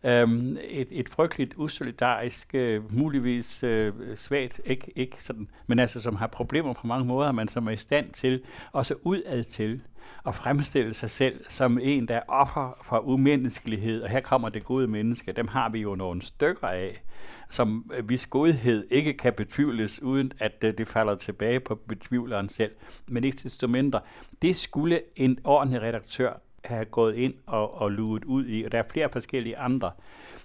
Øhm, 0.05 0.57
et, 0.69 0.89
et 0.91 1.09
frygteligt 1.09 1.55
usolidarisk, 1.57 2.55
øh, 2.55 2.97
muligvis 2.97 3.63
øh, 3.63 3.93
svagt, 4.17 4.61
ikke, 4.65 4.93
ikke 4.97 5.17
sådan, 5.19 5.49
men 5.67 5.79
altså 5.79 6.01
som 6.01 6.17
har 6.17 6.27
problemer 6.27 6.73
på 6.73 6.87
mange 6.87 7.05
måder, 7.05 7.33
men 7.33 7.49
som 7.49 7.67
er 7.67 7.71
i 7.71 7.77
stand 7.77 8.11
til 8.11 8.43
også 8.73 8.95
udad 9.03 9.45
til 9.45 9.83
at 10.27 10.35
fremstille 10.35 10.95
sig 10.95 11.11
selv 11.11 11.45
som 11.49 11.79
en, 11.83 12.09
der 12.09 12.17
er 12.17 12.23
offer 12.29 12.79
for 12.83 12.99
umenneskelighed, 12.99 14.03
og 14.03 14.11
her 14.11 14.21
kommer 14.21 14.49
det 14.49 14.65
gode 14.65 14.89
menneske, 14.89 15.33
dem 15.33 15.49
har 15.49 15.69
vi 15.69 15.81
jo 15.81 15.95
nogle 15.95 16.23
stykker 16.23 16.67
af, 16.67 17.03
som 17.51 17.91
øh, 17.95 18.05
hvis 18.05 18.27
godhed 18.27 18.87
ikke 18.91 19.13
kan 19.13 19.33
betvivles, 19.33 20.03
uden 20.03 20.33
at 20.39 20.63
det, 20.63 20.79
det 20.79 20.89
falder 20.89 21.15
tilbage 21.15 21.61
på 21.61 21.75
betvivleren 21.75 22.49
selv. 22.49 22.73
Men 23.07 23.25
ikke 23.25 23.39
desto 23.43 23.67
mindre, 23.69 24.01
det 24.43 24.57
skulle 24.57 25.01
en 25.17 25.39
ordentlig 25.45 25.83
redaktør 25.83 26.41
have 26.65 26.85
gået 26.85 27.15
ind 27.15 27.35
og, 27.47 27.81
og 27.81 27.93
luet 27.93 28.25
ud 28.25 28.47
i, 28.47 28.63
og 28.63 28.73
der 28.73 28.79
er 28.79 28.89
flere 28.91 29.09
forskellige 29.13 29.57
andre. 29.57 29.93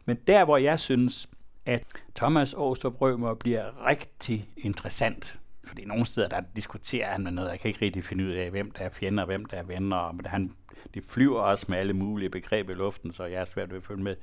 Men 0.06 0.18
der, 0.28 0.46
hvor 0.46 0.58
jeg 0.58 0.80
synes, 0.80 1.30
at 1.66 1.84
Thomas 2.16 2.54
Åstrup 2.58 3.02
Rømer 3.02 3.34
bliver 3.34 3.88
rigtig 3.88 4.50
interessant, 4.58 5.40
fordi 5.64 5.86
nogle 5.86 6.06
steder, 6.06 6.28
der 6.28 6.42
diskuterer 6.56 7.12
han 7.12 7.24
med 7.24 7.32
noget, 7.32 7.50
jeg 7.50 7.60
kan 7.60 7.68
ikke 7.70 7.86
rigtig 7.86 8.04
finde 8.04 8.26
ud 8.26 8.32
af, 8.32 8.50
hvem 8.50 8.72
der 8.72 8.84
er 8.84 8.90
fjender 8.90 9.24
og 9.24 9.28
hvem 9.28 9.46
der 9.46 9.58
er 9.58 9.64
venner, 9.64 9.98
og 9.98 10.16
han, 10.26 10.54
det 10.94 11.04
flyver 11.08 11.42
også 11.42 11.66
med 11.70 11.78
alle 11.78 11.94
mulige 11.94 12.30
begreber 12.30 12.74
i 12.74 12.76
luften, 12.76 13.12
så 13.12 13.26
jeg 13.26 13.42
er 13.42 13.46
svært 13.46 13.70
ved 13.70 13.78
at 13.78 13.84
følge 13.84 14.04
med. 14.04 14.16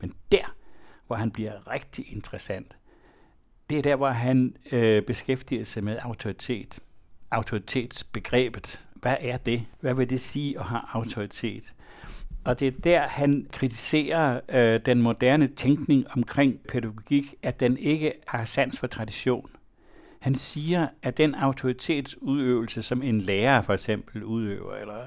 Men 0.00 0.14
der, 0.32 0.54
hvor 1.06 1.16
han 1.16 1.30
bliver 1.30 1.70
rigtig 1.70 2.12
interessant, 2.12 2.76
det 3.70 3.78
er 3.78 3.82
der, 3.82 3.96
hvor 3.96 4.08
han 4.08 4.56
øh, 4.72 5.02
beskæftiger 5.02 5.64
sig 5.64 5.84
med 5.84 5.98
autoritet, 6.02 6.78
autoritetsbegrebet, 7.30 8.80
hvad 9.02 9.16
er 9.20 9.36
det? 9.36 9.64
Hvad 9.80 9.94
vil 9.94 10.10
det 10.10 10.20
sige 10.20 10.58
at 10.58 10.64
have 10.64 10.82
autoritet? 10.92 11.74
Og 12.44 12.60
det 12.60 12.68
er 12.68 12.72
der, 12.84 13.00
han 13.00 13.46
kritiserer 13.52 14.40
øh, 14.48 14.80
den 14.86 15.02
moderne 15.02 15.46
tænkning 15.46 16.06
omkring 16.16 16.60
pædagogik, 16.68 17.34
at 17.42 17.60
den 17.60 17.76
ikke 17.76 18.12
har 18.26 18.44
sans 18.44 18.78
for 18.78 18.86
tradition. 18.86 19.50
Han 20.20 20.34
siger, 20.34 20.88
at 21.02 21.16
den 21.16 21.34
autoritetsudøvelse, 21.34 22.82
som 22.82 23.02
en 23.02 23.20
lærer 23.20 23.62
for 23.62 23.72
eksempel 23.72 24.24
udøver, 24.24 24.74
eller 24.74 25.06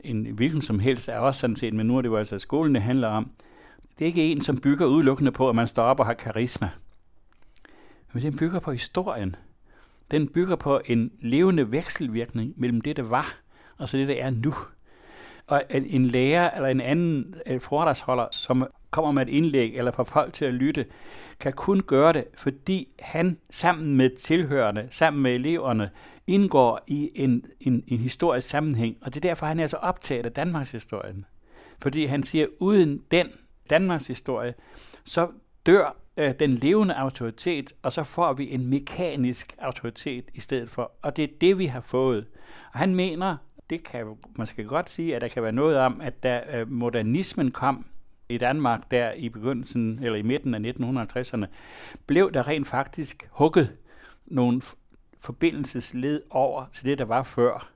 en 0.00 0.26
hvilken 0.26 0.62
som 0.62 0.78
helst 0.78 1.08
er 1.08 1.18
også 1.18 1.40
sådan 1.40 1.56
set, 1.56 1.74
men 1.74 1.86
nu 1.86 1.96
er 1.96 2.02
det 2.02 2.08
jo 2.08 2.16
altså 2.16 2.38
skolen, 2.38 2.74
det 2.74 2.82
handler 2.82 3.08
om, 3.08 3.30
det 3.98 4.04
er 4.04 4.06
ikke 4.06 4.32
en, 4.32 4.40
som 4.40 4.60
bygger 4.60 4.86
udelukkende 4.86 5.32
på, 5.32 5.48
at 5.48 5.54
man 5.54 5.68
står 5.68 5.82
op 5.82 6.00
og 6.00 6.06
har 6.06 6.14
karisma. 6.14 6.70
Men 8.12 8.22
den 8.22 8.36
bygger 8.36 8.60
på 8.60 8.72
historien. 8.72 9.36
Den 10.12 10.28
bygger 10.28 10.56
på 10.56 10.80
en 10.86 11.12
levende 11.20 11.70
vekselvirkning 11.70 12.54
mellem 12.56 12.80
det, 12.80 12.96
der 12.96 13.02
var, 13.02 13.34
og 13.78 13.88
så 13.88 13.96
det, 13.96 14.08
der 14.08 14.14
er 14.14 14.30
nu. 14.30 14.54
Og 15.46 15.62
en 15.70 16.06
lærer 16.06 16.50
eller 16.50 16.68
en 16.68 16.80
anden 16.80 17.34
foredragsholder, 17.60 18.26
som 18.30 18.66
kommer 18.90 19.12
med 19.12 19.22
et 19.22 19.28
indlæg 19.28 19.74
eller 19.76 19.92
får 19.92 20.04
folk 20.04 20.32
til 20.32 20.44
at 20.44 20.54
lytte, 20.54 20.86
kan 21.40 21.52
kun 21.52 21.80
gøre 21.80 22.12
det, 22.12 22.24
fordi 22.34 22.88
han 22.98 23.38
sammen 23.50 23.96
med 23.96 24.10
tilhørende, 24.16 24.88
sammen 24.90 25.22
med 25.22 25.32
eleverne, 25.32 25.90
indgår 26.26 26.80
i 26.86 27.10
en, 27.14 27.44
en, 27.60 27.84
en 27.88 27.98
historisk 27.98 28.48
sammenhæng. 28.48 28.96
Og 29.00 29.14
det 29.14 29.24
er 29.24 29.28
derfor, 29.28 29.46
han 29.46 29.60
er 29.60 29.66
så 29.66 29.76
optaget 29.76 30.26
af 30.26 30.32
Danmarks 30.32 30.70
historien. 30.70 31.24
Fordi 31.82 32.06
han 32.06 32.22
siger, 32.22 32.46
uden 32.58 33.02
den 33.10 33.26
Danmarks 33.70 34.06
historie, 34.06 34.54
så 35.04 35.28
dør 35.66 36.01
øh, 36.16 36.34
den 36.38 36.50
levende 36.50 36.94
autoritet, 36.94 37.72
og 37.82 37.92
så 37.92 38.02
får 38.02 38.32
vi 38.32 38.50
en 38.50 38.66
mekanisk 38.66 39.54
autoritet 39.58 40.24
i 40.34 40.40
stedet 40.40 40.70
for. 40.70 40.92
Og 41.02 41.16
det 41.16 41.24
er 41.24 41.28
det, 41.40 41.58
vi 41.58 41.66
har 41.66 41.80
fået. 41.80 42.26
Og 42.72 42.78
han 42.78 42.94
mener, 42.94 43.36
det 43.70 43.84
kan 43.84 44.16
man 44.36 44.46
skal 44.46 44.64
godt 44.64 44.90
sige, 44.90 45.16
at 45.16 45.22
der 45.22 45.28
kan 45.28 45.42
være 45.42 45.52
noget 45.52 45.78
om, 45.78 46.00
at 46.00 46.22
da 46.22 46.42
øh, 46.52 46.70
modernismen 46.70 47.50
kom 47.50 47.86
i 48.28 48.38
Danmark 48.38 48.90
der 48.90 49.12
i 49.12 49.28
begyndelsen, 49.28 49.98
eller 50.02 50.18
i 50.18 50.22
midten 50.22 50.54
af 50.54 50.72
1950'erne, 50.72 51.46
blev 52.06 52.32
der 52.32 52.48
rent 52.48 52.66
faktisk 52.66 53.28
hugget 53.30 53.76
nogle 54.26 54.62
forbindelsesled 55.20 56.22
over 56.30 56.64
til 56.72 56.84
det, 56.84 56.98
der 56.98 57.04
var 57.04 57.22
før. 57.22 57.68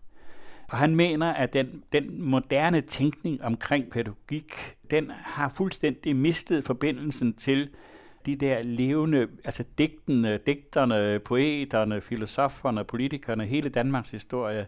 Og 0.68 0.78
han 0.78 0.96
mener, 0.96 1.32
at 1.32 1.52
den, 1.52 1.82
den 1.92 2.22
moderne 2.22 2.80
tænkning 2.80 3.42
omkring 3.42 3.90
pædagogik, 3.90 4.76
den 4.90 5.10
har 5.10 5.48
fuldstændig 5.48 6.16
mistet 6.16 6.64
forbindelsen 6.64 7.34
til 7.34 7.70
de 8.26 8.36
der 8.36 8.62
levende, 8.62 9.28
altså 9.44 9.64
digtene, 9.78 10.38
digterne, 10.46 11.18
poeterne, 11.18 12.00
filosoferne, 12.00 12.84
politikerne, 12.84 13.46
hele 13.46 13.68
Danmarks 13.68 14.10
historie. 14.10 14.66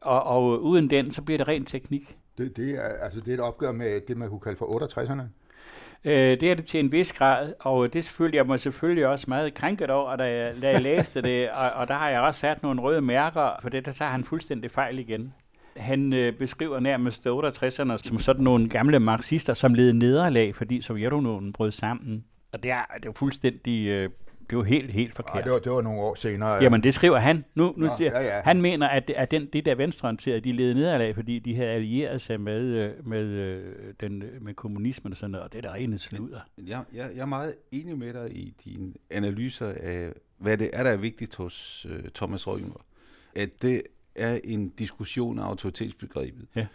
Og, 0.00 0.22
og 0.22 0.62
uden 0.62 0.90
den, 0.90 1.10
så 1.10 1.22
bliver 1.22 1.38
det 1.38 1.48
ren 1.48 1.64
teknik. 1.64 2.16
Det, 2.38 2.56
det, 2.56 2.70
er, 2.70 2.88
altså 3.02 3.20
det 3.20 3.28
er 3.28 3.34
et 3.34 3.40
opgør 3.40 3.72
med 3.72 4.00
det, 4.08 4.16
man 4.16 4.28
kunne 4.28 4.40
kalde 4.40 4.56
for 4.56 4.66
68'erne? 4.66 5.22
Øh, 6.04 6.40
det 6.40 6.42
er 6.42 6.54
det 6.54 6.64
til 6.64 6.80
en 6.80 6.92
vis 6.92 7.12
grad, 7.12 7.52
og 7.60 7.92
det 7.92 8.04
selvfølgelig, 8.04 8.36
jeg 8.36 8.46
må 8.46 8.56
selvfølgelig 8.56 9.06
også 9.06 9.24
meget 9.28 9.54
krænket 9.54 9.90
over, 9.90 10.16
da 10.16 10.24
jeg, 10.24 10.54
da 10.62 10.70
jeg 10.70 10.82
læste 10.82 11.22
det, 11.22 11.50
og, 11.60 11.70
og 11.70 11.88
der 11.88 11.94
har 11.94 12.10
jeg 12.10 12.20
også 12.20 12.40
sat 12.40 12.62
nogle 12.62 12.80
røde 12.80 13.00
mærker, 13.00 13.50
for 13.62 13.68
det 13.68 13.84
der 13.84 13.92
tager 13.92 14.10
han 14.10 14.24
fuldstændig 14.24 14.70
fejl 14.70 14.98
igen. 14.98 15.34
Han 15.76 16.12
øh, 16.12 16.32
beskriver 16.32 16.80
nærmest 16.80 17.26
68'erne 17.26 18.08
som 18.08 18.18
sådan 18.18 18.44
nogle 18.44 18.68
gamle 18.68 19.00
marxister, 19.00 19.54
som 19.54 19.74
led 19.74 19.92
nederlag, 19.92 20.54
fordi 20.54 20.82
Sovjetunionen 20.82 21.52
brød 21.52 21.70
sammen. 21.70 22.24
Og 22.54 22.62
det 22.62 22.70
er, 22.70 22.84
det 23.02 23.06
er 23.06 23.12
fuldstændig 23.12 23.88
øh, 23.88 24.10
det 24.50 24.58
var 24.58 24.64
helt, 24.64 24.90
helt 24.90 25.14
forkert. 25.14 25.36
Ja, 25.36 25.42
det, 25.42 25.52
var, 25.52 25.58
det 25.58 25.72
var 25.72 25.82
nogle 25.82 26.00
år 26.00 26.14
senere. 26.14 26.62
Jamen, 26.62 26.82
det 26.82 26.94
skriver 26.94 27.18
han. 27.18 27.44
Nu, 27.54 27.74
nu 27.76 27.86
Nå, 27.86 27.92
siger, 27.98 28.20
ja, 28.20 28.36
ja. 28.36 28.42
Han 28.44 28.62
mener, 28.62 28.88
at, 28.88 29.10
at 29.10 29.30
den, 29.30 29.46
det 29.46 29.66
der 29.66 29.74
venstreorienterede, 29.74 30.40
de 30.40 30.52
led 30.52 30.74
nederlag, 30.74 31.14
fordi 31.14 31.38
de 31.38 31.56
havde 31.56 31.68
allieret 31.70 32.20
sig 32.20 32.40
med, 32.40 32.62
øh, 32.62 33.06
med, 33.06 33.26
øh, 33.26 33.94
den, 34.00 34.24
med 34.40 34.54
kommunismen 34.54 35.12
og 35.12 35.16
sådan 35.16 35.30
noget, 35.30 35.44
og 35.44 35.52
det 35.52 35.58
er 35.58 35.62
der 35.62 35.74
rene 35.74 35.98
sludder. 35.98 36.40
Jeg, 36.58 36.84
jeg, 36.92 37.10
jeg 37.14 37.22
er 37.22 37.26
meget 37.26 37.54
enig 37.72 37.98
med 37.98 38.12
dig 38.12 38.36
i 38.36 38.54
dine 38.64 38.92
analyser 39.10 39.72
af, 39.80 40.12
hvad 40.38 40.58
det 40.58 40.70
er, 40.72 40.82
der 40.82 40.90
er 40.90 40.96
vigtigt 40.96 41.34
hos 41.34 41.86
uh, 41.90 42.08
Thomas 42.14 42.46
Røgner. 42.46 42.84
At 43.34 43.62
det 43.62 43.82
er 44.14 44.40
en 44.44 44.68
diskussion 44.68 45.38
af 45.38 45.44
autoritetsbegrebet. 45.44 46.46
Ja 46.56 46.66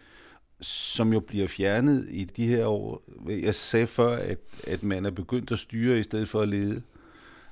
som 0.61 1.13
jo 1.13 1.19
bliver 1.19 1.47
fjernet 1.47 2.05
i 2.09 2.23
de 2.23 2.47
her 2.47 2.65
år. 2.65 3.03
Jeg 3.27 3.55
sagde 3.55 3.87
før, 3.87 4.15
at, 4.15 4.39
at 4.67 4.83
man 4.83 5.05
er 5.05 5.11
begyndt 5.11 5.51
at 5.51 5.59
styre 5.59 5.99
i 5.99 6.03
stedet 6.03 6.29
for 6.29 6.41
at 6.41 6.47
lede. 6.47 6.81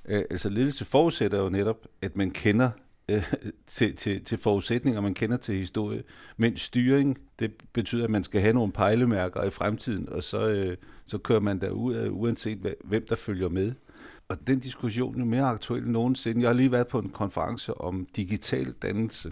Øh, 0.06 0.24
altså 0.30 0.50
ledelse 0.50 0.86
forudsætter 0.86 1.40
jo 1.40 1.50
netop, 1.50 1.88
at 2.02 2.16
man 2.16 2.32
kender 2.32 2.70
øh, 3.10 3.34
til, 3.68 3.96
til, 3.96 4.24
til 4.24 4.38
forudsætninger, 4.38 5.02
man 5.02 5.14
kender 5.14 5.38
til 5.38 5.56
historie. 5.56 6.04
Men 6.38 6.58
styring, 6.58 7.18
det 7.40 7.52
betyder, 7.74 8.04
at 8.04 8.10
man 8.10 8.24
skal 8.24 8.42
have 8.42 8.54
nogle 8.54 8.72
pejlemærker 8.72 9.44
i 9.44 9.50
fremtiden, 9.50 10.10
og 10.10 10.24
så, 10.24 10.50
øh, 10.50 10.78
så 11.06 11.18
kører 11.18 11.40
man 11.40 11.62
derud 11.62 11.94
af, 11.94 12.10
uanset 12.10 12.76
hvem 12.84 13.06
der 13.10 13.16
følger 13.16 13.50
med. 13.50 13.74
Og 14.28 14.48
den 14.48 14.60
diskussion 14.60 15.22
er 15.22 15.26
mere 15.26 15.44
aktuel 15.44 15.84
end 15.84 15.92
nogensinde. 15.92 16.42
Jeg 16.42 16.50
har 16.50 16.54
lige 16.54 16.72
været 16.72 16.88
på 16.88 17.00
en 17.00 17.10
konference 17.10 17.74
om 17.74 18.08
digital 18.16 18.72
dannelse. 18.72 19.32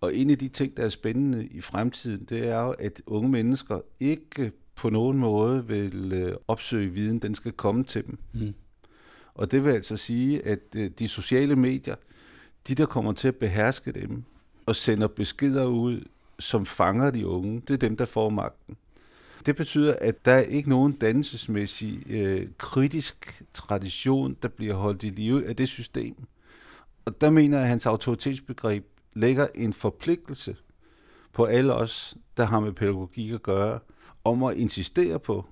Og 0.00 0.14
en 0.14 0.30
af 0.30 0.38
de 0.38 0.48
ting, 0.48 0.76
der 0.76 0.84
er 0.84 0.88
spændende 0.88 1.46
i 1.46 1.60
fremtiden, 1.60 2.24
det 2.24 2.48
er 2.48 2.60
jo, 2.60 2.70
at 2.70 3.02
unge 3.06 3.28
mennesker 3.28 3.80
ikke 4.00 4.52
på 4.74 4.90
nogen 4.90 5.18
måde 5.18 5.66
vil 5.66 6.12
øh, 6.12 6.36
opsøge 6.48 6.90
viden. 6.90 7.18
Den 7.18 7.34
skal 7.34 7.52
komme 7.52 7.84
til 7.84 8.06
dem. 8.06 8.18
Mm. 8.32 8.54
Og 9.34 9.50
det 9.50 9.64
vil 9.64 9.70
altså 9.70 9.96
sige, 9.96 10.46
at 10.46 10.60
øh, 10.76 10.90
de 10.98 11.08
sociale 11.08 11.56
medier, 11.56 11.94
de 12.68 12.74
der 12.74 12.86
kommer 12.86 13.12
til 13.12 13.28
at 13.28 13.36
beherske 13.36 13.92
dem 13.92 14.24
og 14.66 14.76
sender 14.76 15.06
beskeder 15.06 15.64
ud, 15.64 16.04
som 16.38 16.66
fanger 16.66 17.10
de 17.10 17.26
unge, 17.26 17.60
det 17.60 17.70
er 17.70 17.88
dem, 17.88 17.96
der 17.96 18.04
får 18.04 18.28
magten. 18.28 18.76
Det 19.46 19.56
betyder, 19.56 19.96
at 20.00 20.24
der 20.24 20.32
er 20.32 20.40
ikke 20.40 20.68
nogen 20.68 20.92
dannelsesmæssig 20.92 22.10
øh, 22.10 22.48
kritisk 22.58 23.42
tradition, 23.54 24.36
der 24.42 24.48
bliver 24.48 24.74
holdt 24.74 25.02
i 25.02 25.08
live 25.08 25.46
af 25.46 25.56
det 25.56 25.68
system. 25.68 26.14
Og 27.04 27.20
der 27.20 27.30
mener 27.30 27.56
jeg, 27.56 27.64
at 27.64 27.68
hans 27.68 27.86
autoritetsbegreb 27.86 28.84
lægger 29.18 29.46
en 29.54 29.72
forpligtelse 29.72 30.56
på 31.32 31.44
alle 31.44 31.74
os, 31.74 32.16
der 32.36 32.44
har 32.44 32.60
med 32.60 32.72
pædagogik 32.72 33.32
at 33.32 33.42
gøre, 33.42 33.78
om 34.24 34.42
at 34.42 34.56
insistere 34.56 35.18
på 35.18 35.44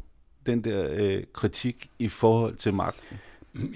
den 0.46 0.64
der 0.64 0.88
øh, 0.92 1.22
kritik 1.32 1.90
i 1.98 2.08
forhold 2.08 2.54
til 2.54 2.74
magten. 2.74 3.18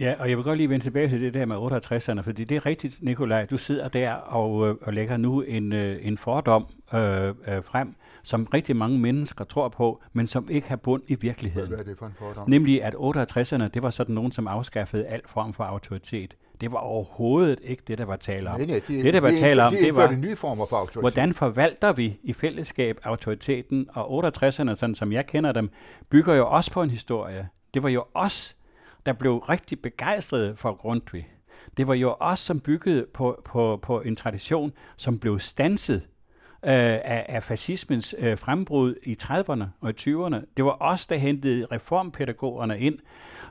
Ja, 0.01 0.15
og 0.19 0.29
jeg 0.29 0.37
vil 0.37 0.45
godt 0.45 0.57
lige 0.57 0.71
vende 0.71 0.85
tilbage 0.85 1.09
til 1.09 1.21
det 1.21 1.35
der 1.35 1.47
med 1.47 1.57
68'erne, 1.57 2.21
fordi 2.21 2.45
det 2.45 2.57
er 2.57 2.67
rigtigt, 2.67 3.03
Nikolaj, 3.03 3.47
du 3.47 3.57
sidder 3.57 3.89
der 3.89 4.13
og, 4.13 4.69
øh, 4.69 4.75
og 4.83 4.93
lægger 4.93 5.17
nu 5.17 5.41
en, 5.41 5.73
øh, 5.73 6.07
en 6.07 6.19
fordom 6.19 6.67
øh, 6.95 7.29
øh, 7.29 7.35
frem, 7.65 7.95
som 8.23 8.45
rigtig 8.45 8.77
mange 8.77 8.99
mennesker 8.99 9.45
tror 9.45 9.69
på, 9.69 10.03
men 10.13 10.27
som 10.27 10.49
ikke 10.51 10.69
har 10.69 10.77
bund 10.77 11.03
i 11.07 11.15
virkeligheden. 11.15 11.69
Hvad 11.69 11.79
er 11.79 11.83
det 11.83 11.99
for 11.99 12.07
en 12.07 12.15
fordom? 12.19 12.51
Nemlig, 12.51 12.83
at 12.83 12.95
68'erne, 12.95 13.69
det 13.69 13.83
var 13.83 13.91
sådan 13.91 14.15
nogen, 14.15 14.33
som 14.33 14.47
afskaffede 14.47 15.07
al 15.07 15.21
form 15.27 15.55
for 15.55 15.65
autoritet. 15.65 16.35
Det 16.61 16.73
var 16.73 16.79
overhovedet 16.79 17.59
ikke 17.63 17.83
det, 17.87 17.99
der 17.99 18.05
var 18.05 18.17
tale 18.17 18.51
om. 18.51 18.61
Nej, 18.61 18.67
nej, 18.67 18.81
de, 18.89 19.03
det, 19.03 19.15
der 19.15 19.21
var 19.21 19.31
tale 19.31 19.63
om, 19.63 19.75
det 19.75 19.97
var, 19.97 20.11
nye 20.11 20.37
former 20.37 20.67
for 20.67 20.77
autoritet. 20.77 21.03
hvordan 21.03 21.35
forvalter 21.35 21.93
vi 21.93 22.19
i 22.23 22.33
fællesskab 22.33 22.99
autoriteten? 23.03 23.89
Og 23.93 24.27
68'erne, 24.27 24.75
sådan 24.75 24.95
som 24.95 25.13
jeg 25.13 25.27
kender 25.27 25.53
dem, 25.53 25.71
bygger 26.11 26.35
jo 26.35 26.49
også 26.51 26.73
på 26.73 26.83
en 26.83 26.91
historie. 26.91 27.49
Det 27.75 27.83
var 27.83 27.89
jo 27.89 28.05
os, 28.15 28.57
der 29.07 29.13
blev 29.13 29.39
rigtig 29.39 29.83
begejstret 29.83 30.59
for 30.59 30.77
Grundtvig. 30.77 31.29
Det 31.77 31.87
var 31.87 31.95
jo 31.95 32.17
os, 32.21 32.41
som 32.41 32.61
byggede 32.61 33.07
på, 33.15 33.43
på, 33.45 33.79
på 33.83 34.01
en 34.01 34.17
tradition, 34.17 34.73
som 34.97 35.19
blev 35.19 35.39
stanset 35.39 36.03
øh, 36.65 36.73
af, 36.73 37.27
af 37.29 37.43
fascismens 37.43 38.15
øh, 38.19 38.39
frembrud 38.39 38.95
i 39.03 39.17
30'erne 39.23 39.65
og 39.81 39.91
i 39.91 39.95
20'erne. 40.01 40.41
Det 40.57 40.65
var 40.65 40.77
os, 40.81 41.07
der 41.07 41.17
hentede 41.17 41.67
reformpædagogerne 41.73 42.79
ind, 42.79 42.99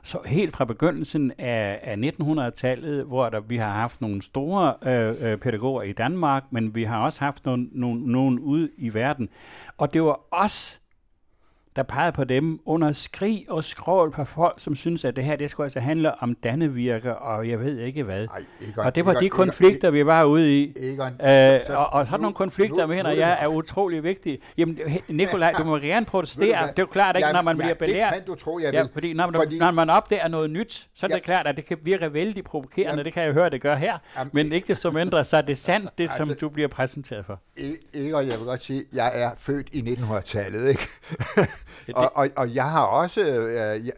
så 0.02 0.18
helt 0.26 0.56
fra 0.56 0.64
begyndelsen 0.64 1.32
af, 1.38 1.80
af 1.82 1.96
1900-tallet, 1.96 3.04
hvor 3.04 3.28
der, 3.28 3.40
vi 3.40 3.56
har 3.56 3.72
haft 3.72 4.00
nogle 4.00 4.22
store 4.22 4.74
øh, 4.86 5.32
øh, 5.32 5.38
pædagoger 5.38 5.82
i 5.82 5.92
Danmark, 5.92 6.44
men 6.50 6.74
vi 6.74 6.84
har 6.84 7.04
også 7.04 7.20
haft 7.20 7.44
nogle, 7.44 7.68
nogle, 7.72 8.12
nogle 8.12 8.40
ude 8.40 8.70
i 8.76 8.94
verden. 8.94 9.28
Og 9.78 9.94
det 9.94 10.02
var 10.02 10.20
os, 10.30 10.79
der 11.76 11.82
pegede 11.82 12.12
på 12.12 12.24
dem 12.24 12.60
under 12.64 12.92
skrig 12.92 13.46
og 13.48 13.64
skrål 13.64 14.12
på 14.12 14.24
folk, 14.24 14.54
som 14.58 14.74
synes, 14.74 15.04
at 15.04 15.16
det 15.16 15.24
her, 15.24 15.36
det 15.36 15.50
skulle 15.50 15.64
altså 15.64 15.80
handle 15.80 16.22
om 16.22 16.34
dannevirke, 16.34 17.14
og 17.14 17.48
jeg 17.48 17.60
ved 17.60 17.78
ikke 17.78 18.02
hvad. 18.02 18.26
Ej, 18.26 18.44
Egon, 18.68 18.84
og 18.84 18.94
det 18.94 19.06
var 19.06 19.12
Egon, 19.12 19.22
de 19.22 19.28
konflikter, 19.28 19.88
Egon, 19.88 19.94
vi 19.94 20.06
var 20.06 20.24
ude 20.24 20.60
i. 20.60 20.74
Egon, 20.76 21.06
øh, 21.06 21.60
så, 21.66 21.74
og, 21.76 21.92
og 21.92 22.06
sådan 22.06 22.20
nu, 22.20 22.22
nogle 22.22 22.34
konflikter, 22.34 22.80
nu, 22.80 22.86
mener 22.86 23.10
nu, 23.10 23.16
jeg, 23.16 23.38
er 23.40 23.46
utrolig 23.46 24.02
vigtige. 24.02 24.38
Jamen, 24.58 24.78
Nikolaj, 25.08 25.52
du 25.58 25.64
må 25.64 25.78
gerne 25.78 26.06
protestere. 26.06 26.66
Det 26.66 26.78
er 26.78 26.82
jo 26.82 26.86
klart 26.86 27.16
ikke, 27.16 27.32
når 27.32 27.42
man 27.42 27.56
ja, 27.56 27.62
bliver 27.62 27.74
belært. 27.74 28.12
Det 28.12 28.24
kan 28.24 28.26
du 28.26 28.34
tro, 28.34 28.58
jeg 28.58 28.72
ja, 28.72 28.82
fordi 28.92 29.12
når, 29.12 29.32
fordi 29.34 29.58
når 29.58 29.70
man 29.70 29.90
opdager 29.90 30.28
noget 30.28 30.50
nyt, 30.50 30.88
så 30.94 31.06
er 31.06 31.08
det 31.08 31.14
ja, 31.14 31.20
klart, 31.20 31.46
at 31.46 31.56
det 31.56 31.64
kan 31.64 31.78
virke 31.82 32.12
vældig 32.12 32.44
provokerende. 32.44 32.96
Ja, 32.96 33.02
det 33.02 33.12
kan 33.12 33.22
jeg 33.22 33.32
høre, 33.32 33.50
det 33.50 33.60
gør 33.60 33.76
her. 33.76 33.98
Jamen, 34.18 34.30
men 34.34 34.52
ikke 34.52 34.68
desto 34.68 34.90
mindre, 34.90 35.24
så 35.24 35.36
er 35.36 35.42
det 35.42 35.58
sandt, 35.58 35.90
det 35.98 36.04
altså, 36.04 36.16
som 36.16 36.34
du 36.34 36.48
bliver 36.48 36.68
præsenteret 36.68 37.26
for. 37.26 37.40
Egon, 37.94 38.26
jeg 38.26 38.38
vil 38.38 38.46
godt 38.46 38.64
sige, 38.64 38.84
jeg 38.92 39.22
er 39.22 39.30
født 39.38 39.68
i 39.72 39.80
1900-tallet, 39.80 40.68
ikke? 40.68 40.82
og, 41.94 42.16
og, 42.16 42.28
og 42.36 42.54
jeg 42.54 42.70
har 42.70 42.82
også, 42.84 43.20
øh, 43.20 43.54
jeg, 43.54 43.82
jeg, 43.86 43.92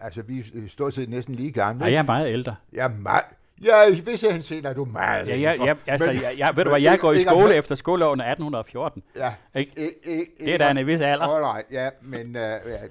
altså 0.00 0.22
vi 0.22 0.38
er 0.38 0.42
stort 0.68 0.94
set 0.94 1.08
næsten 1.10 1.34
lige 1.34 1.52
gamle. 1.52 1.84
Ja, 1.84 1.92
jeg 1.92 1.98
er 1.98 2.02
meget 2.02 2.32
ældre. 2.32 2.54
Jeg 2.72 2.84
er 2.84 2.88
meget, 2.98 3.22
Ja, 3.64 3.88
i 3.88 4.00
visse 4.00 4.32
henseender 4.32 4.70
er 4.70 4.74
du 4.74 4.84
meget 4.84 5.28
Ja, 5.28 5.36
ja, 5.36 5.52
ældre. 5.52 5.66
ja, 5.66 5.74
altså, 5.86 6.06
Men- 6.06 6.16
jeg, 6.16 6.34
jeg, 6.38 6.52
ved 6.56 6.64
du 6.64 6.70
hvad, 6.70 6.80
jeg 6.80 6.98
går 6.98 7.12
i 7.12 7.20
skole 7.20 7.54
efter 7.54 7.74
skoleloven 7.74 8.20
af 8.20 8.30
1814. 8.30 9.02
Ja, 9.16 9.34
Ikke? 9.54 9.72
I- 10.06 10.10
I- 10.10 10.44
Det 10.44 10.54
er 10.54 10.58
da 10.58 10.70
en 10.80 10.86
vis 10.86 11.00
alder. 11.00 11.24
All 11.26 11.44
right, 11.44 11.66
ja, 11.72 11.88
men, 12.02 12.36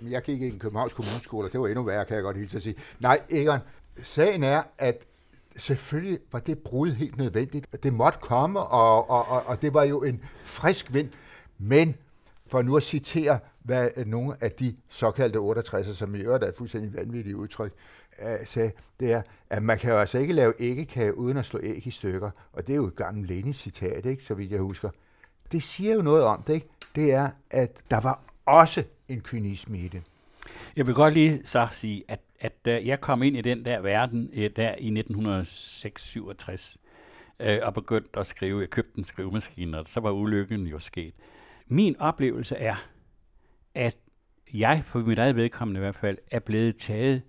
uh, 0.06 0.12
jeg 0.12 0.22
gik 0.22 0.42
i 0.42 0.48
en 0.48 0.60
Københavns 0.60 0.94
Kommuneskole, 0.94 1.48
og 1.48 1.52
det 1.52 1.60
var 1.62 1.68
endnu 1.68 1.84
værre, 1.84 2.06
kan 2.06 2.16
jeg 2.16 2.24
godt 2.24 2.38
hilse 2.38 2.58
at 2.58 2.63
sige. 2.63 2.76
Nej, 3.00 3.20
Egon, 3.32 3.60
sagen 4.04 4.44
er, 4.44 4.62
at 4.78 4.96
selvfølgelig 5.58 6.20
var 6.32 6.39
det 6.39 6.60
brud 6.60 6.92
helt 6.92 7.18
nødvendigt. 7.18 7.84
Det 7.84 7.94
måtte 7.94 8.20
komme, 8.22 8.60
og, 8.60 9.10
og, 9.10 9.28
og, 9.30 9.44
og 9.46 9.62
det 9.62 9.74
var 9.74 9.84
jo 9.84 10.04
en 10.04 10.22
frisk 10.42 10.94
vind. 10.94 11.10
Men 11.60 11.96
for 12.48 12.62
nu 12.62 12.78
at 12.78 12.84
citere, 12.84 13.40
hvad 13.64 13.90
øh, 13.98 14.06
nogle 14.06 14.36
af 14.42 14.52
de 14.52 14.76
såkaldte 14.90 15.40
68'er, 15.40 15.94
som 15.94 16.16
i 16.16 16.20
øvrigt 16.20 16.44
er 16.44 16.48
et 16.48 16.56
fuldstændig 16.56 16.94
vanvittigt 16.94 17.36
udtryk, 17.36 17.74
uh, 18.22 18.48
sagde, 18.48 18.72
det 19.00 19.12
er, 19.12 19.22
at 19.50 19.64
man 19.64 19.78
kan 19.78 19.92
jo 19.92 19.98
altså 19.98 20.18
ikke 20.18 20.34
lave 20.34 20.54
æggekage 20.60 21.18
uden 21.18 21.38
at 21.38 21.46
slå 21.46 21.60
æg 21.64 21.88
i 21.88 21.92
stykker. 21.92 22.30
Og 22.54 22.68
det 22.68 22.74
er 22.74 22.78
jo 22.78 22.88
et 22.88 22.96
gammelt 22.96 23.28
Lenin-citat, 23.28 24.06
ikke, 24.06 24.24
så 24.24 24.34
vidt 24.34 24.52
jeg 24.52 24.60
husker. 24.60 24.90
Det 25.52 25.64
siger 25.64 25.94
jo 25.94 26.02
noget 26.02 26.24
om 26.24 26.44
det, 26.44 26.54
ikke? 26.54 26.68
Det 26.96 27.14
er, 27.14 27.30
at 27.52 27.82
der 27.92 28.00
var 28.00 28.24
også 28.46 28.84
en 29.08 29.22
kynisme 29.22 29.80
i 29.80 29.88
det. 29.88 30.02
Jeg 30.76 30.88
vil 30.88 30.96
godt 30.96 31.14
lige 31.14 31.42
så 31.44 31.68
sige, 31.72 32.04
at, 32.08 32.20
at 32.40 32.58
øh, 32.68 32.88
jeg 32.88 33.02
kom 33.02 33.24
ind 33.24 33.38
i 33.38 33.42
den 33.42 33.66
der 33.66 33.82
verden 33.82 34.30
der 34.56 34.70
i 34.70 35.00
1967 35.00 36.78
øh, 37.40 37.58
og 37.64 37.74
begyndte 37.74 38.20
at 38.20 38.28
skrive, 38.28 38.60
jeg 38.60 38.70
købte 38.70 38.98
en 38.98 39.04
skrivemaskine, 39.04 39.80
og 39.80 39.86
så 39.88 40.00
var 40.00 40.12
ulykken 40.12 40.68
jo 40.68 40.80
sket. 40.80 41.14
Min 41.67 41.95
oplevelse 41.99 42.56
er, 42.56 42.76
at 43.73 43.97
jeg, 44.54 44.84
for 44.86 44.99
mit 44.99 45.19
eget 45.19 45.36
vedkommende 45.36 45.80
i 45.80 45.84
hvert 45.84 45.95
fald, 45.95 46.17
er 46.32 46.39
blevet 46.39 46.76
taget 46.76 47.21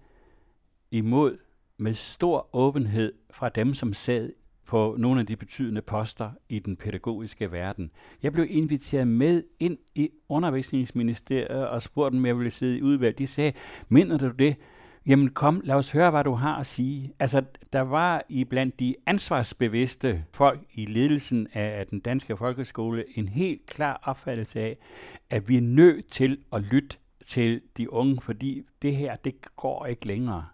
imod 0.90 1.38
med 1.78 1.94
stor 1.94 2.48
åbenhed 2.52 3.12
fra 3.30 3.48
dem, 3.48 3.74
som 3.74 3.92
sad 3.92 4.32
på 4.66 4.96
nogle 4.98 5.20
af 5.20 5.26
de 5.26 5.36
betydende 5.36 5.82
poster 5.82 6.30
i 6.48 6.58
den 6.58 6.76
pædagogiske 6.76 7.52
verden. 7.52 7.90
Jeg 8.22 8.32
blev 8.32 8.46
inviteret 8.50 9.08
med 9.08 9.42
ind 9.60 9.78
i 9.94 10.10
undervisningsministeriet 10.28 11.68
og 11.68 11.82
spurgte, 11.82 12.16
om 12.16 12.26
jeg 12.26 12.38
ville 12.38 12.50
sidde 12.50 12.78
i 12.78 12.82
udvalg. 12.82 13.18
De 13.18 13.26
sagde, 13.26 13.52
mener 13.88 14.18
du 14.18 14.28
det? 14.28 14.56
Jamen 15.06 15.30
kom, 15.30 15.60
lad 15.64 15.74
os 15.74 15.90
høre, 15.90 16.10
hvad 16.10 16.24
du 16.24 16.32
har 16.32 16.56
at 16.56 16.66
sige. 16.66 17.12
Altså, 17.18 17.42
der 17.72 17.80
var 17.80 18.22
i 18.28 18.44
blandt 18.44 18.80
de 18.80 18.94
ansvarsbevidste 19.06 20.24
folk 20.32 20.60
i 20.74 20.86
ledelsen 20.86 21.48
af 21.52 21.86
den 21.86 22.00
danske 22.00 22.36
folkeskole 22.36 23.04
en 23.18 23.28
helt 23.28 23.66
klar 23.66 24.00
opfattelse 24.02 24.60
af, 24.60 24.76
at 25.30 25.48
vi 25.48 25.56
er 25.56 25.60
nødt 25.60 26.10
til 26.10 26.38
at 26.52 26.62
lytte 26.62 26.96
til 27.26 27.60
de 27.76 27.92
unge, 27.92 28.20
fordi 28.20 28.62
det 28.82 28.96
her, 28.96 29.16
det 29.16 29.34
går 29.56 29.86
ikke 29.86 30.06
længere. 30.06 30.44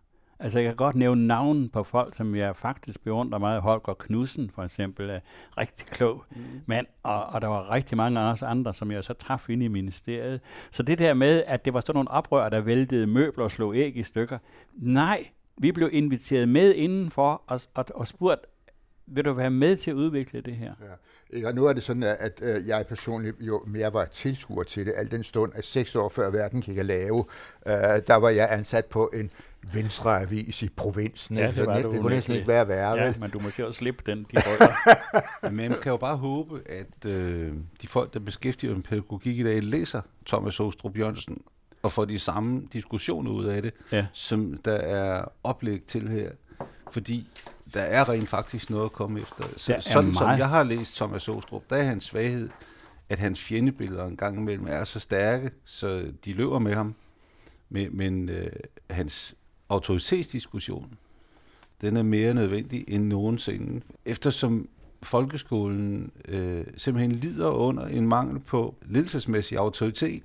Altså, 0.42 0.58
jeg 0.58 0.68
kan 0.68 0.76
godt 0.76 0.96
nævne 0.96 1.26
navnen 1.26 1.68
på 1.68 1.82
folk, 1.82 2.16
som 2.16 2.34
jeg 2.34 2.56
faktisk 2.56 3.04
beundrer 3.04 3.38
meget. 3.38 3.62
Holger 3.62 3.94
Knudsen, 3.98 4.50
for 4.54 4.62
eksempel, 4.62 5.10
er 5.10 5.20
rigtig 5.58 5.86
klog 5.86 6.24
mm. 6.30 6.42
mand, 6.66 6.86
og, 7.02 7.24
og 7.24 7.40
der 7.40 7.48
var 7.48 7.70
rigtig 7.70 7.96
mange 7.96 8.20
af 8.20 8.32
os 8.32 8.42
andre, 8.42 8.74
som 8.74 8.90
jeg 8.90 9.04
så 9.04 9.12
traf 9.12 9.48
ind 9.48 9.62
i 9.62 9.68
ministeriet. 9.68 10.40
Så 10.70 10.82
det 10.82 10.98
der 10.98 11.14
med, 11.14 11.42
at 11.46 11.64
det 11.64 11.74
var 11.74 11.80
sådan 11.80 11.94
nogle 11.94 12.10
oprør, 12.10 12.48
der 12.48 12.60
væltede 12.60 13.06
møbler 13.06 13.44
og 13.44 13.50
slog 13.50 13.76
æg 13.76 13.96
i 13.96 14.02
stykker. 14.02 14.38
Nej, 14.72 15.26
vi 15.58 15.72
blev 15.72 15.88
inviteret 15.92 16.48
med 16.48 16.74
indenfor 16.74 17.42
og, 17.46 17.60
og, 17.74 17.84
og 17.94 18.08
spurgt, 18.08 18.46
vil 19.06 19.24
du 19.24 19.32
være 19.32 19.50
med 19.50 19.76
til 19.76 19.90
at 19.90 19.94
udvikle 19.94 20.40
det 20.40 20.56
her? 20.56 20.72
Ja. 21.32 21.48
Og 21.48 21.54
nu 21.54 21.66
er 21.66 21.72
det 21.72 21.82
sådan, 21.82 22.02
at, 22.02 22.16
at 22.20 22.42
øh, 22.42 22.66
jeg 22.68 22.86
personligt 22.86 23.36
jo 23.40 23.62
mere 23.66 23.92
var 23.92 24.04
tilskuer 24.04 24.62
til 24.62 24.86
det, 24.86 24.94
al 24.96 25.10
den 25.10 25.22
stund, 25.22 25.52
at 25.54 25.64
seks 25.64 25.96
år 25.96 26.08
før 26.08 26.30
verden 26.30 26.60
gik 26.60 26.78
at 26.78 26.86
lave, 26.86 27.24
øh, 27.66 27.72
der 28.06 28.14
var 28.14 28.28
jeg 28.28 28.48
ansat 28.52 28.84
på 28.84 29.10
en 29.14 29.30
venstre 29.72 30.20
avis 30.20 30.62
i 30.62 30.68
provinsen. 30.68 31.36
Ja, 31.36 31.42
ikke? 31.46 31.56
det 31.56 31.64
Så 31.64 31.70
var 31.70 31.74
det, 31.76 31.84
du 31.84 31.92
det 31.92 32.00
kunne 32.00 32.14
næsten 32.14 32.34
ikke 32.34 32.48
være 32.48 32.68
værre. 32.68 32.98
Ja, 32.98 33.04
vel? 33.04 33.20
men 33.20 33.30
du 33.30 33.38
må 33.40 33.50
se 33.50 33.66
at 33.66 33.74
slippe 33.74 34.02
den, 34.06 34.18
de 34.18 34.36
rykker. 34.52 34.74
Men 35.50 35.56
man 35.56 35.74
kan 35.82 35.90
jo 35.90 35.96
bare 35.96 36.16
håbe, 36.16 36.60
at 36.66 37.04
øh, 37.10 37.52
de 37.82 37.88
folk, 37.88 38.14
der 38.14 38.20
beskæftiger 38.20 38.74
med 38.74 38.82
pædagogik 38.82 39.38
i 39.38 39.42
dag, 39.42 39.62
læser 39.62 40.00
Thomas 40.26 40.60
Åstrup 40.60 40.98
Jørgensen 40.98 41.42
og 41.82 41.92
får 41.92 42.04
de 42.04 42.18
samme 42.18 42.62
diskussioner 42.72 43.30
ud 43.30 43.44
af 43.44 43.62
det, 43.62 43.72
Ja. 43.92 44.06
som 44.12 44.56
der 44.64 44.72
er 44.72 45.24
oplæg 45.44 45.82
til 45.82 46.08
her. 46.08 46.30
Fordi 46.90 47.26
der 47.74 47.80
er 47.80 48.08
rent 48.08 48.28
faktisk 48.28 48.70
noget 48.70 48.84
at 48.84 48.92
komme 48.92 49.20
efter. 49.20 49.44
Så, 49.56 49.76
sådan 49.80 50.14
som 50.14 50.26
meget. 50.26 50.38
jeg 50.38 50.48
har 50.48 50.62
læst 50.62 50.96
Thomas 50.96 51.28
Åstrup, 51.28 51.62
der 51.70 51.76
er 51.76 51.82
hans 51.82 52.04
svaghed, 52.04 52.48
at 53.08 53.18
hans 53.18 53.40
fjendebilleder 53.42 54.04
en 54.06 54.16
gang 54.16 54.38
imellem 54.38 54.66
er 54.68 54.84
så 54.84 55.00
stærke, 55.00 55.50
så 55.64 56.12
de 56.24 56.32
løber 56.32 56.58
med 56.58 56.74
ham. 56.74 56.94
Men, 57.68 57.96
men 57.96 58.28
øh, 58.28 58.50
hans 58.90 59.34
autoritetsdiskussion, 59.70 60.94
den 61.80 61.96
er 61.96 62.02
mere 62.02 62.34
nødvendig 62.34 62.84
end 62.88 63.04
nogensinde. 63.04 63.80
Eftersom 64.04 64.68
folkeskolen 65.02 66.10
øh, 66.28 66.64
simpelthen 66.76 67.12
lider 67.12 67.48
under 67.48 67.86
en 67.86 68.08
mangel 68.08 68.38
på 68.38 68.74
ledelsesmæssig 68.86 69.58
autoritet. 69.58 70.22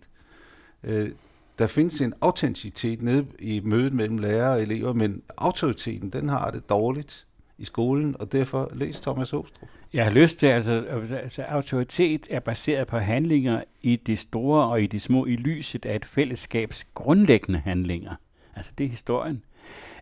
Øh, 0.84 1.12
der 1.60 1.68
findes 1.68 2.02
en 2.02 2.14
autenticitet 2.22 3.02
nede 3.02 3.26
i 3.40 3.60
mødet 3.64 3.94
mellem 3.94 4.18
lærere 4.18 4.54
og 4.54 4.62
elever, 4.62 4.94
men 4.94 5.22
autoriteten, 5.38 6.10
den 6.10 6.30
har 6.30 6.52
det 6.52 6.70
dårligt 6.70 7.28
i 7.58 7.66
skolen, 7.66 8.16
og 8.20 8.32
derfor 8.32 8.72
læs 8.74 9.00
Thomas 9.00 9.30
Hostrup. 9.30 9.70
Jeg 9.94 10.06
har 10.06 10.12
lyst 10.12 10.40
til, 10.40 10.48
altså, 10.48 10.86
altså 11.24 11.42
autoritet 11.42 12.28
er 12.32 12.40
baseret 12.40 12.88
på 12.88 12.98
handlinger 12.98 13.64
i 13.82 13.96
det 13.96 14.20
store 14.20 14.66
og 14.66 14.82
i 14.82 14.88
det 14.88 15.02
små, 15.02 15.26
i 15.26 15.36
lyset 15.36 15.86
af 15.86 15.96
et 15.96 16.06
fællesskabs 16.06 16.86
grundlæggende 16.94 17.60
handlinger. 17.60 18.16
Altså 18.56 18.72
det 18.78 18.86
er 18.86 18.90
historien. 18.90 19.44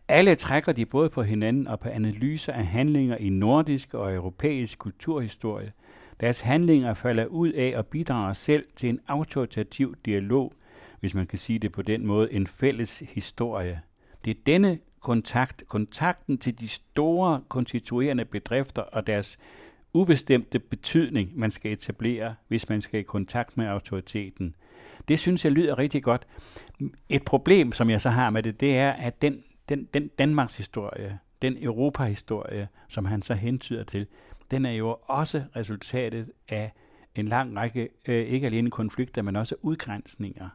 Alle 0.07 0.35
trækker 0.35 0.71
de 0.71 0.85
både 0.85 1.09
på 1.09 1.23
hinanden 1.23 1.67
og 1.67 1.79
på 1.79 1.89
analyser 1.89 2.53
af 2.53 2.65
handlinger 2.65 3.17
i 3.17 3.29
nordisk 3.29 3.93
og 3.93 4.13
europæisk 4.13 4.79
kulturhistorie. 4.79 5.71
Deres 6.19 6.39
handlinger 6.39 6.93
falder 6.93 7.25
ud 7.25 7.51
af 7.51 7.73
og 7.77 7.85
bidrager 7.85 8.33
selv 8.33 8.65
til 8.75 8.89
en 8.89 8.99
autoritativ 9.07 9.95
dialog, 10.05 10.53
hvis 10.99 11.13
man 11.13 11.25
kan 11.25 11.39
sige 11.39 11.59
det 11.59 11.71
på 11.71 11.81
den 11.81 12.05
måde, 12.05 12.33
en 12.33 12.47
fælles 12.47 13.03
historie. 13.09 13.81
Det 14.25 14.31
er 14.31 14.41
denne 14.45 14.79
kontakt, 14.99 15.63
kontakten 15.67 16.37
til 16.37 16.59
de 16.59 16.67
store 16.67 17.41
konstituerende 17.49 18.25
bedrifter 18.25 18.81
og 18.81 19.07
deres 19.07 19.37
ubestemte 19.93 20.59
betydning, 20.59 21.31
man 21.35 21.51
skal 21.51 21.71
etablere, 21.71 22.35
hvis 22.47 22.69
man 22.69 22.81
skal 22.81 22.99
i 22.99 23.03
kontakt 23.03 23.57
med 23.57 23.67
autoriteten. 23.67 24.55
Det 25.07 25.19
synes 25.19 25.45
jeg 25.45 25.51
lyder 25.51 25.77
rigtig 25.77 26.03
godt. 26.03 26.27
Et 27.09 27.25
problem, 27.25 27.71
som 27.71 27.89
jeg 27.89 28.01
så 28.01 28.09
har 28.09 28.29
med 28.29 28.43
det, 28.43 28.59
det 28.59 28.77
er, 28.77 28.91
at 28.91 29.21
den, 29.21 29.43
den, 29.69 29.87
den 29.93 30.07
Danmarks 30.07 30.57
historie, 30.57 31.19
den 31.41 31.57
Europa-historie, 31.63 32.67
som 32.87 33.05
han 33.05 33.21
så 33.21 33.33
hentyder 33.33 33.83
til, 33.83 34.07
den 34.51 34.65
er 34.65 34.71
jo 34.71 34.97
også 35.03 35.43
resultatet 35.55 36.31
af 36.49 36.71
en 37.15 37.25
lang 37.25 37.57
række, 37.57 37.89
øh, 38.07 38.25
ikke 38.25 38.47
alene 38.47 38.71
konflikter, 38.71 39.21
men 39.21 39.35
også 39.35 39.55
udgrænsninger. 39.61 40.49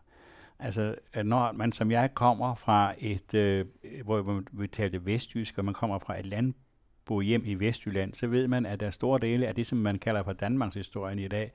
Altså, 0.59 0.95
når 1.25 1.53
man 1.53 1.73
som 1.73 1.91
jeg 1.91 2.15
kommer 2.15 2.55
fra 2.55 2.95
et, 2.99 3.35
øh, 3.35 3.67
hvor 4.05 4.23
man 4.23 4.47
vil 4.53 5.07
vestjysk, 5.07 5.59
og 5.59 5.65
man 5.65 5.75
kommer 5.75 5.99
fra 5.99 6.19
et 6.19 6.27
land, 6.27 6.55
bo 7.09 7.21
hjem 7.21 7.43
i 7.45 7.55
Vestjylland, 7.55 8.15
så 8.15 8.27
ved 8.27 8.49
man, 8.49 8.67
at 8.67 8.81
der 8.81 8.87
er 8.87 8.91
store 8.91 9.19
dele 9.19 9.47
af 9.47 9.55
det, 9.55 9.67
som 9.67 9.79
man 9.79 9.99
kalder 9.99 10.23
for 10.23 10.33
Danmarks 10.33 10.75
historien 10.75 11.19
i 11.19 11.29
dag, 11.29 11.53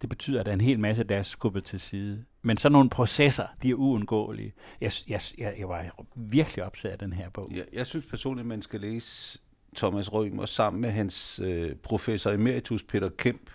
det 0.00 0.08
betyder, 0.08 0.40
at 0.40 0.46
der 0.46 0.52
er 0.52 0.54
en 0.54 0.60
hel 0.60 0.80
masse, 0.80 1.04
der 1.04 1.16
er 1.16 1.22
skubbet 1.22 1.64
til 1.64 1.80
side. 1.80 2.24
Men 2.42 2.56
sådan 2.56 2.72
nogle 2.72 2.90
processer, 2.90 3.46
de 3.62 3.70
er 3.70 3.74
uundgåelige. 3.74 4.52
Jeg, 4.80 4.92
jeg, 5.08 5.20
jeg, 5.38 5.54
jeg 5.58 5.68
var 5.68 6.04
virkelig 6.14 6.64
optaget 6.64 6.92
af 6.92 6.98
den 6.98 7.12
her 7.12 7.30
bog. 7.30 7.50
Jeg, 7.54 7.64
jeg 7.72 7.86
synes 7.86 8.06
personligt, 8.06 8.44
at 8.44 8.48
man 8.48 8.62
skal 8.62 8.80
læse 8.80 9.38
Thomas 9.76 10.12
Rømer 10.12 10.46
sammen 10.46 10.80
med 10.80 10.90
hans 10.90 11.40
øh, 11.44 11.76
professor 11.76 12.30
emeritus 12.30 12.82
Peter 12.82 13.08
Kemp. 13.08 13.50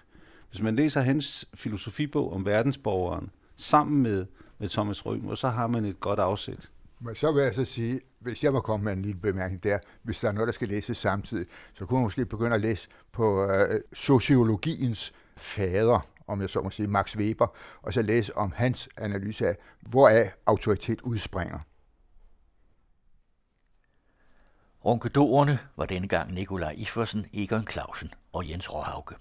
Hvis 0.50 0.62
man 0.62 0.76
læser 0.76 1.02
hans 1.02 1.50
filosofibog 1.54 2.34
om 2.34 2.46
verdensborgeren 2.46 3.30
sammen 3.56 4.04
med, 4.04 4.26
med 4.60 4.70
Thomas 4.70 5.06
Rømer, 5.06 5.36
så 5.36 5.50
har 5.50 5.68
man 5.68 5.86
et 5.86 6.00
godt 6.00 6.20
afsæt. 6.20 6.70
Men 7.00 7.16
så 7.16 7.32
vil 7.32 7.44
jeg 7.44 7.56
så 7.56 7.66
sige, 7.66 8.02
hvis 8.20 8.44
jeg 8.44 8.54
må 8.54 8.62
komme 8.62 8.84
med 8.84 8.94
en 8.94 9.02
lille 9.02 9.22
bemærkning 9.22 9.64
der, 9.64 9.80
hvis 10.04 10.20
der 10.20 10.28
er 10.28 10.32
noget, 10.32 10.48
der 10.48 10.54
skal 10.54 10.68
læses 10.68 10.98
samtidig, 10.98 11.48
så 11.74 11.86
kunne 11.86 11.98
man 11.98 12.04
måske 12.04 12.26
begynde 12.26 12.56
at 12.56 12.62
læse 12.62 12.90
på 13.12 13.46
øh, 13.46 13.82
sociologiens 13.94 15.14
fader, 15.38 16.08
om 16.28 16.42
jeg 16.42 16.50
så 16.50 16.62
må 16.62 16.70
sige, 16.70 16.88
Max 16.88 17.18
Weber, 17.18 17.48
og 17.82 17.94
så 17.94 18.02
læse 18.02 18.38
om 18.38 18.52
hans 18.56 18.90
analyse 18.98 19.48
af, 19.48 19.58
hvoraf 19.82 20.34
autoritet 20.46 21.02
udspringer. 21.02 21.60
Ronkedorerne 24.86 25.60
var 25.78 25.86
denne 25.86 26.08
gang 26.08 26.34
Nikolaj 26.34 26.74
Ifersen, 26.78 27.26
Egon 27.34 27.68
Clausen 27.68 28.14
og 28.34 28.50
Jens 28.50 28.74
Råhauke. 28.74 29.16